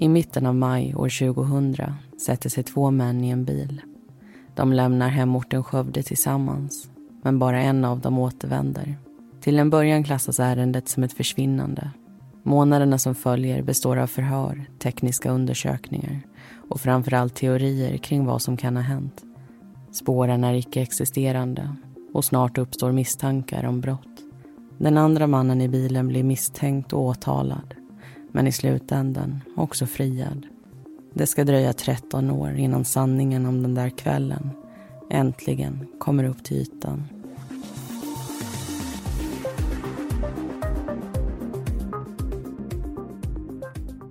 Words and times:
I 0.00 0.08
mitten 0.08 0.46
av 0.46 0.54
maj 0.54 0.94
år 0.94 1.32
2000 1.34 1.76
sätter 2.26 2.48
sig 2.48 2.64
två 2.64 2.90
män 2.90 3.24
i 3.24 3.28
en 3.28 3.44
bil. 3.44 3.82
De 4.54 4.72
lämnar 4.72 5.08
hemorten 5.08 5.64
Skövde 5.64 6.02
tillsammans, 6.02 6.90
men 7.22 7.38
bara 7.38 7.62
en 7.62 7.84
av 7.84 8.00
dem 8.00 8.18
återvänder. 8.18 8.96
Till 9.40 9.58
en 9.58 9.70
början 9.70 10.04
klassas 10.04 10.40
ärendet 10.40 10.88
som 10.88 11.02
ett 11.02 11.12
försvinnande. 11.12 11.90
Månaderna 12.42 12.98
som 12.98 13.14
följer 13.14 13.62
består 13.62 13.96
av 13.96 14.06
förhör, 14.06 14.66
tekniska 14.78 15.30
undersökningar 15.30 16.20
och 16.68 16.80
framförallt 16.80 17.34
teorier 17.34 17.96
kring 17.96 18.26
vad 18.26 18.42
som 18.42 18.56
kan 18.56 18.76
ha 18.76 18.82
hänt. 18.82 19.22
Spåren 19.92 20.44
är 20.44 20.54
icke-existerande 20.54 21.76
och 22.14 22.24
snart 22.24 22.58
uppstår 22.58 22.92
misstankar 22.92 23.64
om 23.64 23.80
brott. 23.80 24.22
Den 24.78 24.98
andra 24.98 25.26
mannen 25.26 25.60
i 25.60 25.68
bilen 25.68 26.08
blir 26.08 26.24
misstänkt 26.24 26.92
och 26.92 27.02
åtalad 27.02 27.74
men 28.32 28.46
i 28.46 28.52
slutändan 28.52 29.40
också 29.56 29.86
friad. 29.86 30.46
Det 31.14 31.26
ska 31.26 31.44
dröja 31.44 31.72
13 31.72 32.30
år 32.30 32.56
innan 32.56 32.84
sanningen 32.84 33.46
om 33.46 33.62
den 33.62 33.74
där 33.74 33.90
kvällen 33.90 34.50
äntligen 35.10 35.86
kommer 35.98 36.24
upp 36.24 36.44
till 36.44 36.56
ytan. 36.56 37.04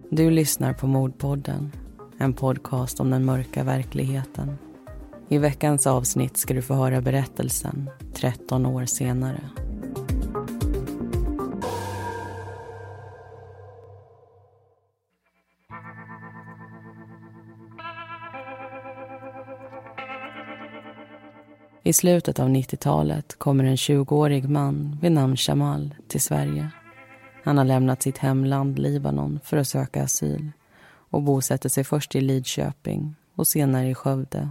Du 0.09 0.31
lyssnar 0.31 0.73
på 0.73 0.87
Mordpodden, 0.87 1.71
en 2.17 2.33
podcast 2.33 2.99
om 2.99 3.09
den 3.09 3.25
mörka 3.25 3.63
verkligheten. 3.63 4.57
I 5.29 5.37
veckans 5.37 5.87
avsnitt 5.87 6.37
ska 6.37 6.53
du 6.53 6.61
få 6.61 6.73
höra 6.73 7.01
berättelsen 7.01 7.89
13 8.13 8.65
år 8.65 8.85
senare. 8.85 9.41
I 21.87 21.93
slutet 21.93 22.39
av 22.39 22.49
90-talet 22.49 23.39
kommer 23.39 23.63
en 23.63 23.75
20-årig 23.75 24.49
man 24.49 24.97
vid 25.01 25.11
namn 25.11 25.37
Shamal 25.37 25.95
till 26.07 26.21
Sverige. 26.21 26.69
Han 27.43 27.57
har 27.57 27.65
lämnat 27.65 28.01
sitt 28.01 28.17
hemland 28.17 28.79
Libanon 28.79 29.39
för 29.43 29.57
att 29.57 29.67
söka 29.67 30.03
asyl 30.03 30.51
och 30.87 31.23
bosätter 31.23 31.69
sig 31.69 31.83
först 31.83 32.15
i 32.15 32.21
Lidköping 32.21 33.15
och 33.35 33.47
senare 33.47 33.89
i 33.89 33.95
Skövde. 33.95 34.49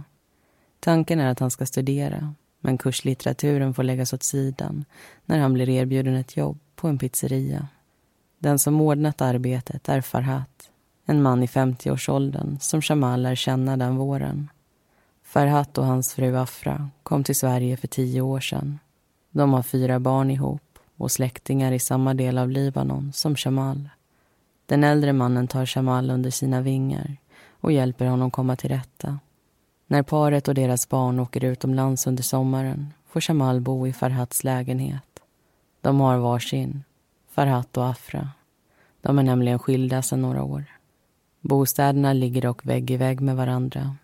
Tanken 0.79 1.19
är 1.19 1.31
att 1.31 1.39
han 1.39 1.51
ska 1.51 1.65
studera 1.65 2.33
men 2.59 2.77
kurslitteraturen 2.77 3.73
får 3.73 3.83
läggas 3.83 4.13
åt 4.13 4.23
sidan 4.23 4.85
när 5.25 5.39
han 5.39 5.53
blir 5.53 5.69
erbjuden 5.69 6.15
ett 6.15 6.37
jobb 6.37 6.59
på 6.75 6.87
en 6.87 6.97
pizzeria. 6.97 7.67
Den 8.39 8.59
som 8.59 8.81
ordnat 8.81 9.21
arbetet 9.21 9.89
är 9.89 10.01
Farhat, 10.01 10.69
en 11.05 11.21
man 11.21 11.43
i 11.43 11.45
50-årsåldern 11.45 12.57
som 12.59 12.81
Shamal 12.81 13.21
lär 13.21 13.35
känna 13.35 13.77
den 13.77 13.95
våren. 13.95 14.49
Farhat 15.27 15.77
och 15.77 15.85
hans 15.85 16.13
fru 16.13 16.37
Afra 16.37 16.89
kom 17.03 17.23
till 17.23 17.35
Sverige 17.35 17.77
för 17.77 17.87
tio 17.87 18.21
år 18.21 18.39
sedan. 18.39 18.79
De 19.31 19.53
har 19.53 19.63
fyra 19.63 19.99
barn 19.99 20.31
ihop 20.31 20.79
och 20.97 21.11
släktingar 21.11 21.71
i 21.71 21.79
samma 21.79 22.13
del 22.13 22.37
av 22.37 22.49
Libanon 22.49 23.13
som 23.13 23.35
Shamal. 23.35 23.89
Den 24.65 24.83
äldre 24.83 25.13
mannen 25.13 25.47
tar 25.47 25.65
Shamal 25.65 26.09
under 26.09 26.29
sina 26.29 26.61
vingar 26.61 27.17
och 27.49 27.71
hjälper 27.71 28.05
honom 28.05 28.31
komma 28.31 28.55
till 28.55 28.69
rätta. 28.69 29.19
När 29.87 30.03
paret 30.03 30.47
och 30.47 30.53
deras 30.53 30.89
barn 30.89 31.19
åker 31.19 31.43
utomlands 31.43 32.07
under 32.07 32.23
sommaren 32.23 32.93
får 33.07 33.21
Shamal 33.21 33.61
bo 33.61 33.87
i 33.87 33.93
Farhats 33.93 34.43
lägenhet. 34.43 35.19
De 35.81 35.99
har 35.99 36.17
varsin, 36.17 36.83
Farhat 37.29 37.77
och 37.77 37.87
Afra. 37.87 38.29
De 39.01 39.19
är 39.19 39.23
nämligen 39.23 39.59
skilda 39.59 40.01
sedan 40.01 40.21
några 40.21 40.43
år. 40.43 40.65
Bostäderna 41.41 42.13
ligger 42.13 42.41
dock 42.41 42.65
vägg 42.65 42.91
i 42.91 42.97
vägg 42.97 43.21
med 43.21 43.35
varandra 43.35 43.95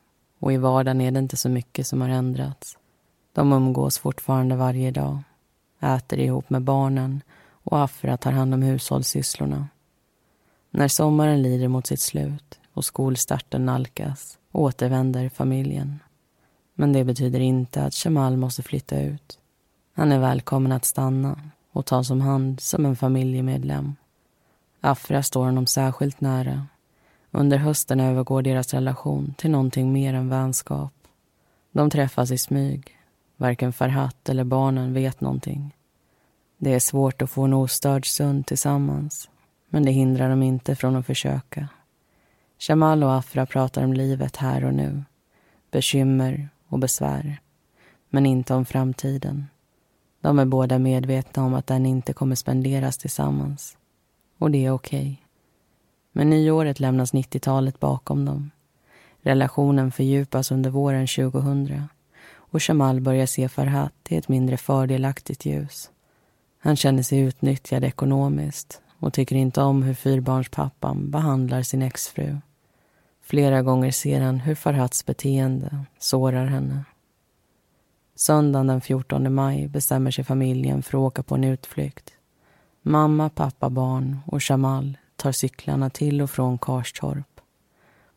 och 0.43 0.53
i 0.53 0.57
vardagen 0.57 1.01
är 1.01 1.11
det 1.11 1.19
inte 1.19 1.37
så 1.37 1.49
mycket 1.49 1.87
som 1.87 2.01
har 2.01 2.09
ändrats. 2.09 2.77
De 3.33 3.53
umgås 3.53 3.97
fortfarande 3.97 4.55
varje 4.55 4.91
dag, 4.91 5.19
äter 5.79 6.19
ihop 6.19 6.49
med 6.49 6.61
barnen 6.61 7.21
och 7.49 7.79
Afra 7.79 8.17
tar 8.17 8.31
hand 8.31 8.53
om 8.53 8.61
hushållssysslorna. 8.61 9.67
När 10.71 10.87
sommaren 10.87 11.41
lider 11.41 11.67
mot 11.67 11.87
sitt 11.87 11.99
slut 11.99 12.59
och 12.73 12.85
skolstarten 12.85 13.65
nalkas 13.65 14.37
återvänder 14.51 15.29
familjen. 15.29 15.99
Men 16.73 16.93
det 16.93 17.03
betyder 17.03 17.39
inte 17.39 17.83
att 17.83 17.93
Shamal 17.93 18.37
måste 18.37 18.63
flytta 18.63 19.01
ut. 19.01 19.39
Han 19.93 20.11
är 20.11 20.19
välkommen 20.19 20.71
att 20.71 20.85
stanna 20.85 21.39
och 21.71 21.85
tas 21.85 22.09
om 22.09 22.21
hand 22.21 22.59
som 22.59 22.85
en 22.85 22.95
familjemedlem. 22.95 23.95
Afra 24.81 25.23
står 25.23 25.45
honom 25.45 25.67
särskilt 25.67 26.21
nära 26.21 26.67
under 27.35 27.57
hösten 27.57 27.99
övergår 27.99 28.41
deras 28.41 28.73
relation 28.73 29.33
till 29.37 29.51
någonting 29.51 29.93
mer 29.93 30.13
än 30.13 30.29
vänskap. 30.29 30.93
De 31.71 31.89
träffas 31.89 32.31
i 32.31 32.37
smyg. 32.37 32.97
Varken 33.37 33.73
Farhat 33.73 34.29
eller 34.29 34.43
barnen 34.43 34.93
vet 34.93 35.21
någonting. 35.21 35.75
Det 36.57 36.73
är 36.73 36.79
svårt 36.79 37.21
att 37.21 37.31
få 37.31 37.41
en 37.41 37.53
ostörd 37.53 38.05
stund 38.05 38.45
tillsammans 38.45 39.29
men 39.73 39.85
det 39.85 39.91
hindrar 39.91 40.29
dem 40.29 40.43
inte 40.43 40.75
från 40.75 40.95
att 40.95 41.05
försöka. 41.05 41.67
Jamal 42.59 43.03
och 43.03 43.13
Afra 43.13 43.45
pratar 43.45 43.83
om 43.83 43.93
livet 43.93 44.35
här 44.35 44.63
och 44.63 44.73
nu. 44.73 45.03
Bekymmer 45.71 46.49
och 46.67 46.79
besvär. 46.79 47.39
Men 48.09 48.25
inte 48.25 48.53
om 48.53 48.65
framtiden. 48.65 49.45
De 50.21 50.39
är 50.39 50.45
båda 50.45 50.79
medvetna 50.79 51.45
om 51.45 51.53
att 51.53 51.67
den 51.67 51.85
inte 51.85 52.13
kommer 52.13 52.35
spenderas 52.35 52.97
tillsammans. 52.97 53.77
Och 54.37 54.51
det 54.51 54.65
är 54.65 54.71
okej. 54.71 54.99
Okay. 54.99 55.22
Men 56.15 56.29
nyåret 56.29 56.79
lämnas 56.79 57.13
90-talet 57.13 57.79
bakom 57.79 58.25
dem. 58.25 58.51
Relationen 59.21 59.91
fördjupas 59.91 60.51
under 60.51 60.69
våren 60.69 61.07
2000 61.07 61.83
och 62.35 62.61
Jamal 62.69 63.01
börjar 63.01 63.25
se 63.25 63.49
Farhat 63.49 63.93
i 64.09 64.15
ett 64.15 64.29
mindre 64.29 64.57
fördelaktigt 64.57 65.45
ljus. 65.45 65.91
Han 66.59 66.75
känner 66.75 67.03
sig 67.03 67.19
utnyttjad 67.19 67.83
ekonomiskt 67.83 68.81
och 68.99 69.13
tycker 69.13 69.35
inte 69.35 69.61
om 69.61 69.83
hur 69.83 69.93
fyrbarnspappan 69.93 71.11
behandlar 71.11 71.61
sin 71.61 71.81
exfru. 71.81 72.37
Flera 73.21 73.61
gånger 73.61 73.91
ser 73.91 74.21
han 74.21 74.39
hur 74.39 74.55
Farhats 74.55 75.05
beteende 75.05 75.85
sårar 75.99 76.45
henne. 76.45 76.83
Söndagen 78.15 78.67
den 78.67 78.81
14 78.81 79.33
maj 79.33 79.67
bestämmer 79.67 80.11
sig 80.11 80.23
familjen 80.23 80.83
för 80.83 80.97
att 80.97 81.01
åka 81.01 81.23
på 81.23 81.35
en 81.35 81.43
utflykt. 81.43 82.13
Mamma, 82.81 83.29
pappa, 83.29 83.69
barn 83.69 84.19
och 84.25 84.41
Jamal 84.49 84.97
tar 85.23 85.31
cyklarna 85.31 85.89
till 85.89 86.21
och 86.21 86.29
från 86.29 86.57
Karstorp. 86.57 87.41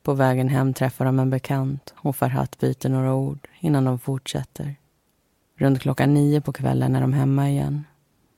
På 0.03 0.15
vägen 0.15 0.49
hem 0.49 0.75
träffar 0.75 1.05
de 1.05 1.19
en 1.19 1.31
bekant 1.31 1.94
och 1.97 2.17
Farhat 2.17 2.59
byter 2.59 2.89
några 2.89 3.15
ord 3.15 3.49
innan 3.61 3.84
de 3.84 3.99
fortsätter. 3.99 4.75
Runt 5.56 5.81
klockan 5.81 6.15
nio 6.15 6.41
på 6.41 6.53
kvällen 6.53 6.97
är 6.97 7.00
de 7.00 7.12
hemma 7.12 7.50
igen. 7.50 7.84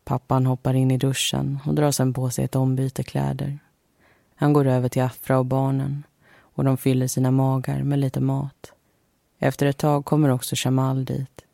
Pappan 0.05 0.47
hoppar 0.47 0.75
in 0.75 0.91
i 0.91 0.99
duschen 0.99 1.59
och 1.67 1.75
drar 1.75 1.91
sen 1.91 2.12
på 2.12 2.31
sig 2.31 2.45
ett 2.45 2.57
ombyte 2.57 3.03
kläder. 3.03 3.59
Han 4.34 4.53
går 4.53 4.67
över 4.67 4.89
till 4.89 5.03
Afra 5.03 5.39
och 5.39 5.47
barnen 5.47 6.03
och 6.41 6.65
de 6.65 6.77
fyller 6.77 7.07
sina 7.07 7.31
magar 7.31 7.83
med 7.83 7.99
lite 7.99 8.21
mat. 8.21 8.73
Efter 9.39 9.67
ett 9.67 9.78
tag 9.78 10.05
kommer 10.05 10.28
också 10.28 10.55
Shamal 10.57 11.05
dit. 11.05 11.45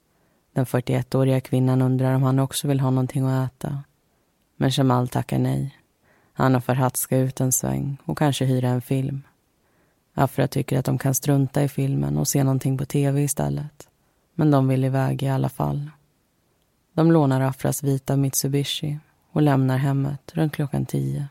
Den 0.54 0.66
41-åriga 0.66 1.40
kvinnan 1.40 1.82
undrar 1.82 2.14
om 2.14 2.22
han 2.22 2.38
också 2.38 2.68
vill 2.68 2.80
ha 2.80 2.90
någonting 2.90 3.26
att 3.26 3.52
äta. 3.52 3.82
Men 4.56 4.70
Shamal 4.70 5.08
tackar 5.08 5.38
nej. 5.38 5.78
Han 6.36 6.54
och 6.54 6.64
Farhat 6.64 6.96
ska 6.96 7.16
ut 7.16 7.40
en 7.40 7.52
sväng 7.52 7.96
och 8.04 8.18
kanske 8.18 8.44
hyra 8.44 8.68
en 8.68 8.82
film. 8.82 9.22
Afra 10.14 10.48
tycker 10.48 10.78
att 10.78 10.84
de 10.84 10.98
kan 10.98 11.14
strunta 11.14 11.62
i 11.62 11.68
filmen 11.68 12.18
och 12.18 12.28
se 12.28 12.44
någonting 12.44 12.78
på 12.78 12.84
tv 12.84 13.22
istället. 13.22 13.88
Men 14.34 14.50
de 14.50 14.68
vill 14.68 14.84
iväg 14.84 15.22
i 15.22 15.28
alla 15.28 15.48
fall. 15.48 15.90
De 16.92 17.12
lånar 17.12 17.40
Afras 17.40 17.82
vita 17.82 18.16
Mitsubishi 18.16 18.98
och 19.30 19.42
lämnar 19.42 19.78
hemmet 19.78 20.32
runt 20.34 20.52
klockan 20.52 20.86
tio. 20.86 21.28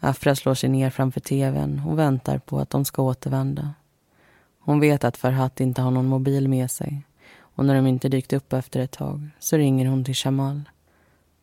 Afra 0.00 0.36
slår 0.36 0.54
sig 0.54 0.68
ner 0.68 0.90
framför 0.90 1.20
tvn 1.20 1.82
och 1.86 1.98
väntar 1.98 2.38
på 2.38 2.58
att 2.58 2.70
de 2.70 2.84
ska 2.84 3.02
återvända. 3.02 3.74
Hon 4.58 4.80
vet 4.80 5.04
att 5.04 5.16
Farhat 5.16 5.60
inte 5.60 5.82
har 5.82 5.90
någon 5.90 6.06
mobil 6.06 6.48
med 6.48 6.70
sig 6.70 7.02
och 7.36 7.64
när 7.64 7.74
de 7.74 7.86
inte 7.86 8.08
dykt 8.08 8.32
upp 8.32 8.52
efter 8.52 8.80
ett 8.80 8.92
tag 8.92 9.30
så 9.38 9.56
ringer 9.56 9.86
hon 9.86 10.04
till 10.04 10.14
Shamal. 10.14 10.62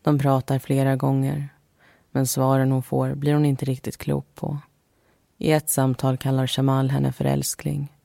De 0.01 0.19
pratar 0.19 0.59
flera 0.59 0.95
gånger 0.95 1.49
men 2.11 2.27
svaren 2.27 2.71
hon 2.71 2.83
får 2.83 3.15
blir 3.15 3.33
hon 3.33 3.45
inte 3.45 3.65
riktigt 3.65 3.97
klok 3.97 4.25
på. 4.35 4.57
I 5.37 5.51
ett 5.51 5.69
samtal 5.69 6.17
kallar 6.17 6.47
Shamal 6.47 6.89
henne 6.89 7.11
för 7.11 7.25
älskling. 7.25 7.97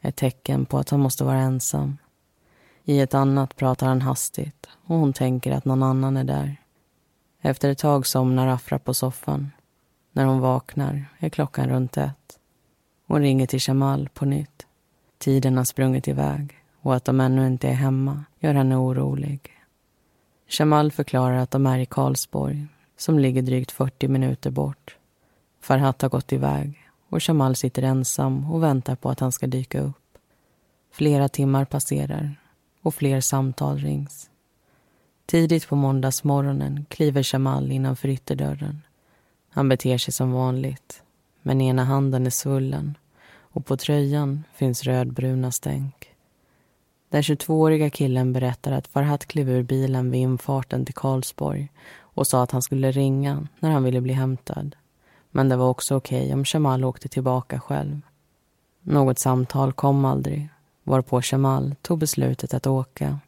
Ett 0.00 0.16
tecken 0.16 0.66
på 0.66 0.78
att 0.78 0.90
han 0.90 1.00
måste 1.00 1.24
vara 1.24 1.38
ensam. 1.38 1.98
I 2.84 3.00
ett 3.00 3.14
annat 3.14 3.56
pratar 3.56 3.86
han 3.86 4.02
hastigt 4.02 4.68
och 4.86 4.96
hon 4.96 5.12
tänker 5.12 5.52
att 5.52 5.64
någon 5.64 5.82
annan 5.82 6.16
är 6.16 6.24
där. 6.24 6.56
Efter 7.40 7.70
ett 7.70 7.78
tag 7.78 8.06
somnar 8.06 8.46
Afra 8.46 8.78
på 8.78 8.94
soffan. 8.94 9.50
När 10.12 10.24
hon 10.24 10.40
vaknar 10.40 11.04
är 11.18 11.28
klockan 11.28 11.68
runt 11.68 11.96
ett. 11.96 12.38
Hon 13.06 13.20
ringer 13.20 13.46
till 13.46 13.60
Shamal 13.60 14.08
på 14.08 14.24
nytt. 14.24 14.66
Tiden 15.18 15.56
har 15.56 15.64
sprungit 15.64 16.08
iväg 16.08 16.54
och 16.80 16.94
att 16.94 17.04
de 17.04 17.20
ännu 17.20 17.46
inte 17.46 17.68
är 17.68 17.74
hemma 17.74 18.24
gör 18.38 18.54
henne 18.54 18.76
orolig. 18.76 19.50
Shamal 20.48 20.92
förklarar 20.92 21.36
att 21.36 21.50
de 21.50 21.66
är 21.66 21.78
i 21.78 21.86
Karlsborg 21.86 22.66
som 22.98 23.18
ligger 23.18 23.42
drygt 23.42 23.70
40 23.70 24.08
minuter 24.08 24.50
bort. 24.50 24.96
Farhat 25.60 26.02
har 26.02 26.08
gått 26.08 26.32
iväg 26.32 26.78
och 27.08 27.28
Jamal 27.28 27.56
sitter 27.56 27.82
ensam 27.82 28.52
och 28.52 28.62
väntar 28.62 28.96
på 28.96 29.10
att 29.10 29.20
han 29.20 29.32
ska 29.32 29.46
dyka 29.46 29.80
upp. 29.80 30.18
Flera 30.92 31.28
timmar 31.28 31.64
passerar 31.64 32.36
och 32.82 32.94
fler 32.94 33.20
samtal 33.20 33.78
rings. 33.78 34.30
Tidigt 35.26 35.68
på 35.68 35.76
måndagsmorgonen 35.76 36.86
kliver 36.88 37.34
Jamal 37.34 37.72
innanför 37.72 38.08
ytterdörren. 38.08 38.82
Han 39.50 39.68
beter 39.68 39.98
sig 39.98 40.12
som 40.14 40.32
vanligt, 40.32 41.02
men 41.42 41.60
ena 41.60 41.84
handen 41.84 42.26
är 42.26 42.30
svullen 42.30 42.98
och 43.38 43.66
på 43.66 43.76
tröjan 43.76 44.44
finns 44.54 44.84
rödbruna 44.84 45.52
stänk. 45.52 46.08
Den 47.10 47.22
22-åriga 47.22 47.90
killen 47.90 48.32
berättar 48.32 48.72
att 48.72 48.86
Farhat 48.86 49.26
klev 49.26 49.50
ur 49.50 49.62
bilen 49.62 50.10
vid 50.10 50.20
infarten 50.20 50.84
till 50.84 50.94
Karlsborg 50.94 51.68
och 52.18 52.26
sa 52.26 52.42
att 52.42 52.50
han 52.50 52.62
skulle 52.62 52.90
ringa 52.90 53.48
när 53.60 53.70
han 53.70 53.84
ville 53.84 54.00
bli 54.00 54.12
hämtad. 54.12 54.76
Men 55.30 55.48
det 55.48 55.56
var 55.56 55.68
också 55.68 55.96
okej 55.96 56.22
okay 56.22 56.32
om 56.34 56.44
Jamal 56.46 56.84
åkte 56.84 57.08
tillbaka 57.08 57.60
själv. 57.60 58.00
Något 58.82 59.18
samtal 59.18 59.72
kom 59.72 60.04
aldrig 60.04 60.48
varpå 60.84 61.20
Jamal 61.24 61.74
tog 61.82 61.98
beslutet 61.98 62.54
att 62.54 62.66
åka. 62.66 63.18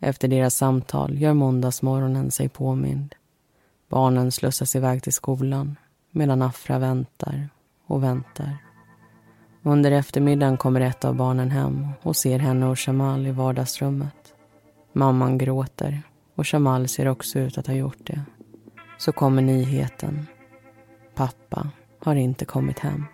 Efter 0.00 0.28
deras 0.28 0.54
samtal 0.54 1.18
gör 1.18 1.34
måndagsmorgonen 1.34 2.30
sig 2.30 2.48
påmind. 2.48 3.14
Barnen 3.88 4.32
slussas 4.32 4.76
iväg 4.76 5.02
till 5.02 5.12
skolan 5.12 5.76
medan 6.10 6.42
Afra 6.42 6.78
väntar 6.78 7.48
och 7.86 8.02
väntar. 8.02 8.58
Under 9.62 9.92
eftermiddagen 9.92 10.56
kommer 10.56 10.80
ett 10.80 11.04
av 11.04 11.14
barnen 11.14 11.50
hem 11.50 11.88
och 12.02 12.16
ser 12.16 12.38
henne 12.38 12.66
och 12.66 12.78
Shamal 12.78 13.26
i 13.26 13.30
vardagsrummet. 13.30 14.34
Mamman 14.92 15.38
gråter 15.38 16.02
och 16.38 16.46
Shamal 16.46 16.88
ser 16.88 17.08
också 17.08 17.38
ut 17.38 17.58
att 17.58 17.66
ha 17.66 17.74
gjort 17.74 18.06
det. 18.06 18.22
Så 18.98 19.12
kommer 19.12 19.42
nyheten. 19.42 20.26
Pappa 21.14 21.70
har 21.98 22.14
inte 22.14 22.44
kommit 22.44 22.78
hem. 22.78 23.04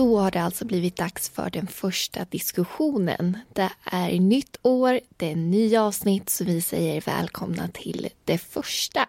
Då 0.00 0.18
har 0.18 0.30
det 0.30 0.42
alltså 0.42 0.64
blivit 0.64 0.96
dags 0.96 1.28
för 1.28 1.50
den 1.50 1.66
första 1.66 2.24
diskussionen. 2.24 3.38
Det 3.52 3.70
är 3.84 4.20
nytt 4.20 4.56
år, 4.62 5.00
det 5.16 5.30
är 5.32 5.36
nya 5.36 5.82
avsnitt 5.82 6.30
så 6.30 6.44
vi 6.44 6.60
säger 6.60 7.00
välkomna 7.00 7.68
till 7.68 8.08
det 8.24 8.38
första. 8.38 9.06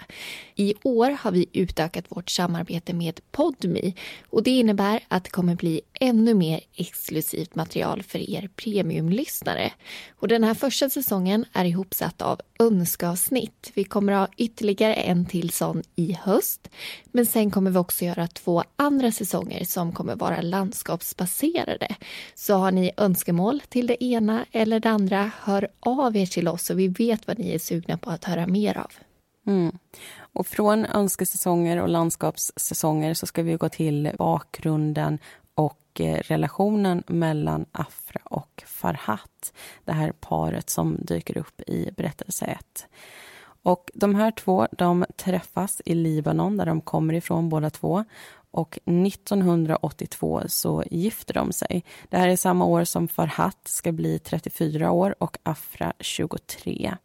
I 0.56 0.74
år 0.84 1.10
har 1.10 1.32
vi 1.32 1.46
utökat 1.54 2.06
vårt 2.10 2.30
samarbete 2.30 2.94
med 2.94 3.20
Podmi 3.32 3.96
och 4.30 4.44
det 4.44 4.52
innebär 4.52 5.00
att 5.08 5.24
det 5.24 5.30
kommer 5.30 5.56
bli 5.56 5.82
ännu 5.94 6.34
mer 6.34 6.62
exklusivt 6.76 7.56
material 7.56 8.04
för 8.04 8.30
er 8.30 8.50
premiumlyssnare. 8.56 9.72
Och 10.20 10.28
den 10.28 10.44
här 10.44 10.54
första 10.54 10.90
säsongen 10.90 11.46
är 11.54 11.66
ihopsatt 11.66 12.22
av 12.22 12.42
önskeavsnitt. 12.62 13.72
Vi 13.74 13.84
kommer 13.84 14.14
ha 14.14 14.28
ytterligare 14.38 14.94
en 14.94 15.26
till 15.26 15.50
sån 15.50 15.84
i 15.96 16.14
höst. 16.14 16.70
Men 17.12 17.26
sen 17.26 17.52
kommer 17.52 17.72
vi 17.72 17.78
också 17.78 18.06
göra 18.06 18.28
två 18.28 18.64
andra 18.76 19.12
säsonger 19.12 19.66
som 19.66 19.92
kommer 19.92 20.16
vara 20.16 20.42
landskapsbaserade. 20.42 21.96
Så 22.36 22.54
har 22.54 22.72
ni 22.72 22.92
önskemål 22.98 23.62
till 23.70 23.88
det 23.88 24.04
ena 24.04 24.46
eller 24.52 24.80
det 24.80 24.90
andra, 24.90 25.32
hör 25.42 25.68
av 25.80 26.18
er 26.18 26.26
till 26.26 26.48
oss 26.48 26.64
så 26.64 26.74
vi 26.74 26.88
vet 26.88 27.28
vad 27.28 27.40
ni 27.40 27.52
är 27.52 27.60
sugna 27.60 27.98
på 27.98 28.10
att 28.10 28.26
höra 28.26 28.48
mer 28.48 28.78
av. 28.78 28.92
Mm. 29.48 29.78
Och 30.34 30.48
från 30.48 30.86
önskesäsonger 30.86 31.82
och 31.82 31.90
landskapssäsonger 31.90 33.14
så 33.14 33.26
ska 33.26 33.44
vi 33.44 33.56
gå 33.56 33.70
till 33.70 34.12
bakgrunden 34.18 35.20
och 35.92 36.02
relationen 36.28 37.04
mellan 37.08 37.66
Afra 37.72 38.22
och 38.24 38.64
Farhat. 38.66 39.54
Det 39.86 39.92
här 39.92 40.12
paret 40.12 40.70
som 40.70 40.98
dyker 41.02 41.38
upp 41.38 41.62
i 41.62 41.92
berättelse 41.98 42.46
1. 42.46 42.88
Och 43.64 43.92
de 43.94 44.16
här 44.16 44.32
två 44.32 44.68
de 44.72 45.06
träffas 45.16 45.82
i 45.86 45.96
Libanon, 45.96 46.58
där 46.58 46.66
de 46.66 46.82
kommer 46.82 47.14
ifrån 47.14 47.50
båda 47.50 47.70
två. 47.70 48.04
Och 48.52 48.80
1982 48.86 50.42
så 50.48 50.84
gifter 50.92 51.34
de 51.34 51.52
sig. 51.52 51.84
Det 52.10 52.18
här 52.18 52.28
är 52.28 52.36
samma 52.36 52.66
år 52.66 52.84
som 52.84 53.08
Farhat 53.08 53.68
ska 53.68 53.92
bli 53.92 54.20
34 54.20 54.92
år 54.92 55.16
och 55.20 55.38
Afra 55.44 55.94
23. 56.00 56.96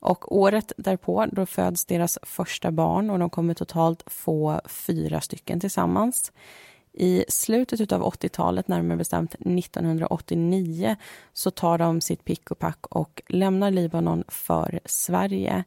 Och 0.00 0.36
året 0.36 0.72
därpå 0.76 1.26
då 1.32 1.46
föds 1.46 1.84
deras 1.84 2.18
första 2.22 2.70
barn 2.70 3.10
och 3.10 3.18
de 3.18 3.30
kommer 3.30 3.54
totalt 3.54 4.02
få 4.06 4.60
fyra 4.66 5.20
stycken 5.20 5.60
tillsammans. 5.60 6.32
I 6.92 7.24
slutet 7.28 7.92
av 7.92 8.02
80-talet, 8.02 8.68
närmare 8.68 8.98
bestämt 8.98 9.34
1989 9.34 10.96
så 11.32 11.50
tar 11.50 11.78
de 11.78 12.00
sitt 12.00 12.24
pick 12.24 12.50
och 12.50 12.58
pack 12.58 12.86
och 12.86 13.22
lämnar 13.28 13.70
Libanon 13.70 14.24
för 14.28 14.80
Sverige. 14.84 15.64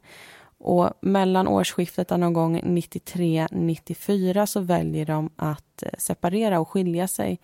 Och 0.64 0.90
mellan 1.00 1.48
årsskiftet 1.48 2.10
någon 2.10 2.32
gång 2.32 2.60
93-94 2.60 4.46
så 4.46 4.60
väljer 4.60 5.06
de 5.06 5.30
att 5.36 5.82
eh, 5.82 5.90
separera 5.98 6.60
och 6.60 6.68
skilja 6.68 7.08
sig. 7.08 7.38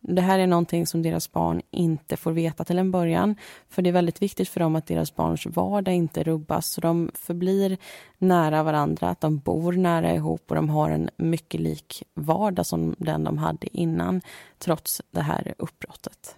Det 0.00 0.22
här 0.22 0.38
är 0.38 0.46
någonting 0.46 0.86
som 0.86 1.02
deras 1.02 1.32
barn 1.32 1.62
inte 1.70 2.16
får 2.16 2.32
veta 2.32 2.64
till 2.64 2.78
en 2.78 2.90
början. 2.90 3.36
För 3.68 3.82
det 3.82 3.90
är 3.90 3.92
väldigt 3.92 4.22
viktigt 4.22 4.48
för 4.48 4.60
dem 4.60 4.76
att 4.76 4.86
deras 4.86 5.14
barns 5.14 5.46
vardag 5.46 5.94
inte 5.94 6.22
rubbas. 6.22 6.66
Så 6.72 6.80
de 6.80 7.10
förblir 7.14 7.76
nära 8.18 8.62
varandra, 8.62 9.08
att 9.08 9.20
de 9.20 9.38
bor 9.38 9.72
nära 9.72 10.14
ihop 10.14 10.42
och 10.48 10.56
de 10.56 10.68
har 10.68 10.90
en 10.90 11.10
mycket 11.16 11.60
lik 11.60 12.02
vardag 12.14 12.66
som 12.66 12.94
den 12.98 13.24
de 13.24 13.38
hade 13.38 13.76
innan, 13.76 14.20
trots 14.58 15.02
det 15.10 15.22
här 15.22 15.54
uppbrottet. 15.58 16.36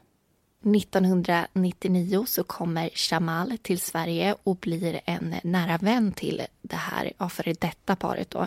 1999 0.75 2.25
så 2.29 2.45
kommer 2.45 2.91
Shamal 2.95 3.59
till 3.63 3.81
Sverige 3.81 4.37
och 4.43 4.57
blir 4.57 5.01
en 5.05 5.35
nära 5.43 5.79
vän 5.79 6.13
till 6.13 6.43
det 6.63 6.77
här 6.77 7.13
ja, 7.19 7.29
före 7.29 7.53
detta 7.53 7.97
paret. 7.97 8.31
Då. 8.31 8.47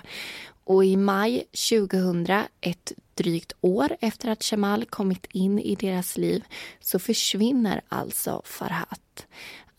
Och 0.63 0.85
i 0.85 0.95
maj 0.95 1.43
2000, 1.69 2.27
ett 2.61 2.91
drygt 3.13 3.53
år 3.61 3.97
efter 3.99 4.29
att 4.29 4.43
Shamal 4.43 4.85
kommit 4.85 5.25
in 5.31 5.59
i 5.59 5.75
deras 5.75 6.17
liv, 6.17 6.43
så 6.79 6.99
försvinner 6.99 7.81
alltså 7.89 8.41
Farhat. 8.45 9.25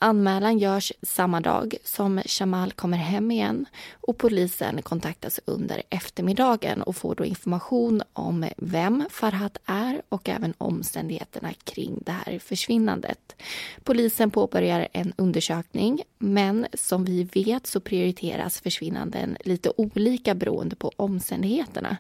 Anmälan 0.03 0.59
görs 0.59 0.93
samma 1.03 1.41
dag 1.41 1.75
som 1.85 2.23
Shamal 2.27 2.73
kommer 2.73 2.97
hem 2.97 3.31
igen 3.31 3.67
och 3.93 4.19
polisen 4.19 4.83
kontaktas 4.83 5.41
under 5.45 5.83
eftermiddagen 5.91 6.83
och 6.83 6.97
får 6.97 7.15
då 7.15 7.25
information 7.25 8.03
om 8.13 8.47
vem 8.57 9.05
Farhat 9.11 9.59
är 9.65 10.03
och 10.09 10.29
även 10.29 10.55
omständigheterna 10.59 11.53
kring 11.65 12.03
det 12.07 12.13
här 12.13 12.39
försvinnandet. 12.39 13.37
Polisen 13.85 14.31
påbörjar 14.31 14.89
en 14.93 15.13
undersökning 15.17 16.03
men 16.19 16.67
som 16.75 17.05
vi 17.05 17.25
vet 17.25 17.67
så 17.67 17.81
prioriteras 17.81 18.61
försvinnanden 18.61 19.37
lite 19.45 19.73
olika 19.77 20.35
beroende 20.35 20.77
på 20.77 20.93
omständigheterna. 20.97 21.97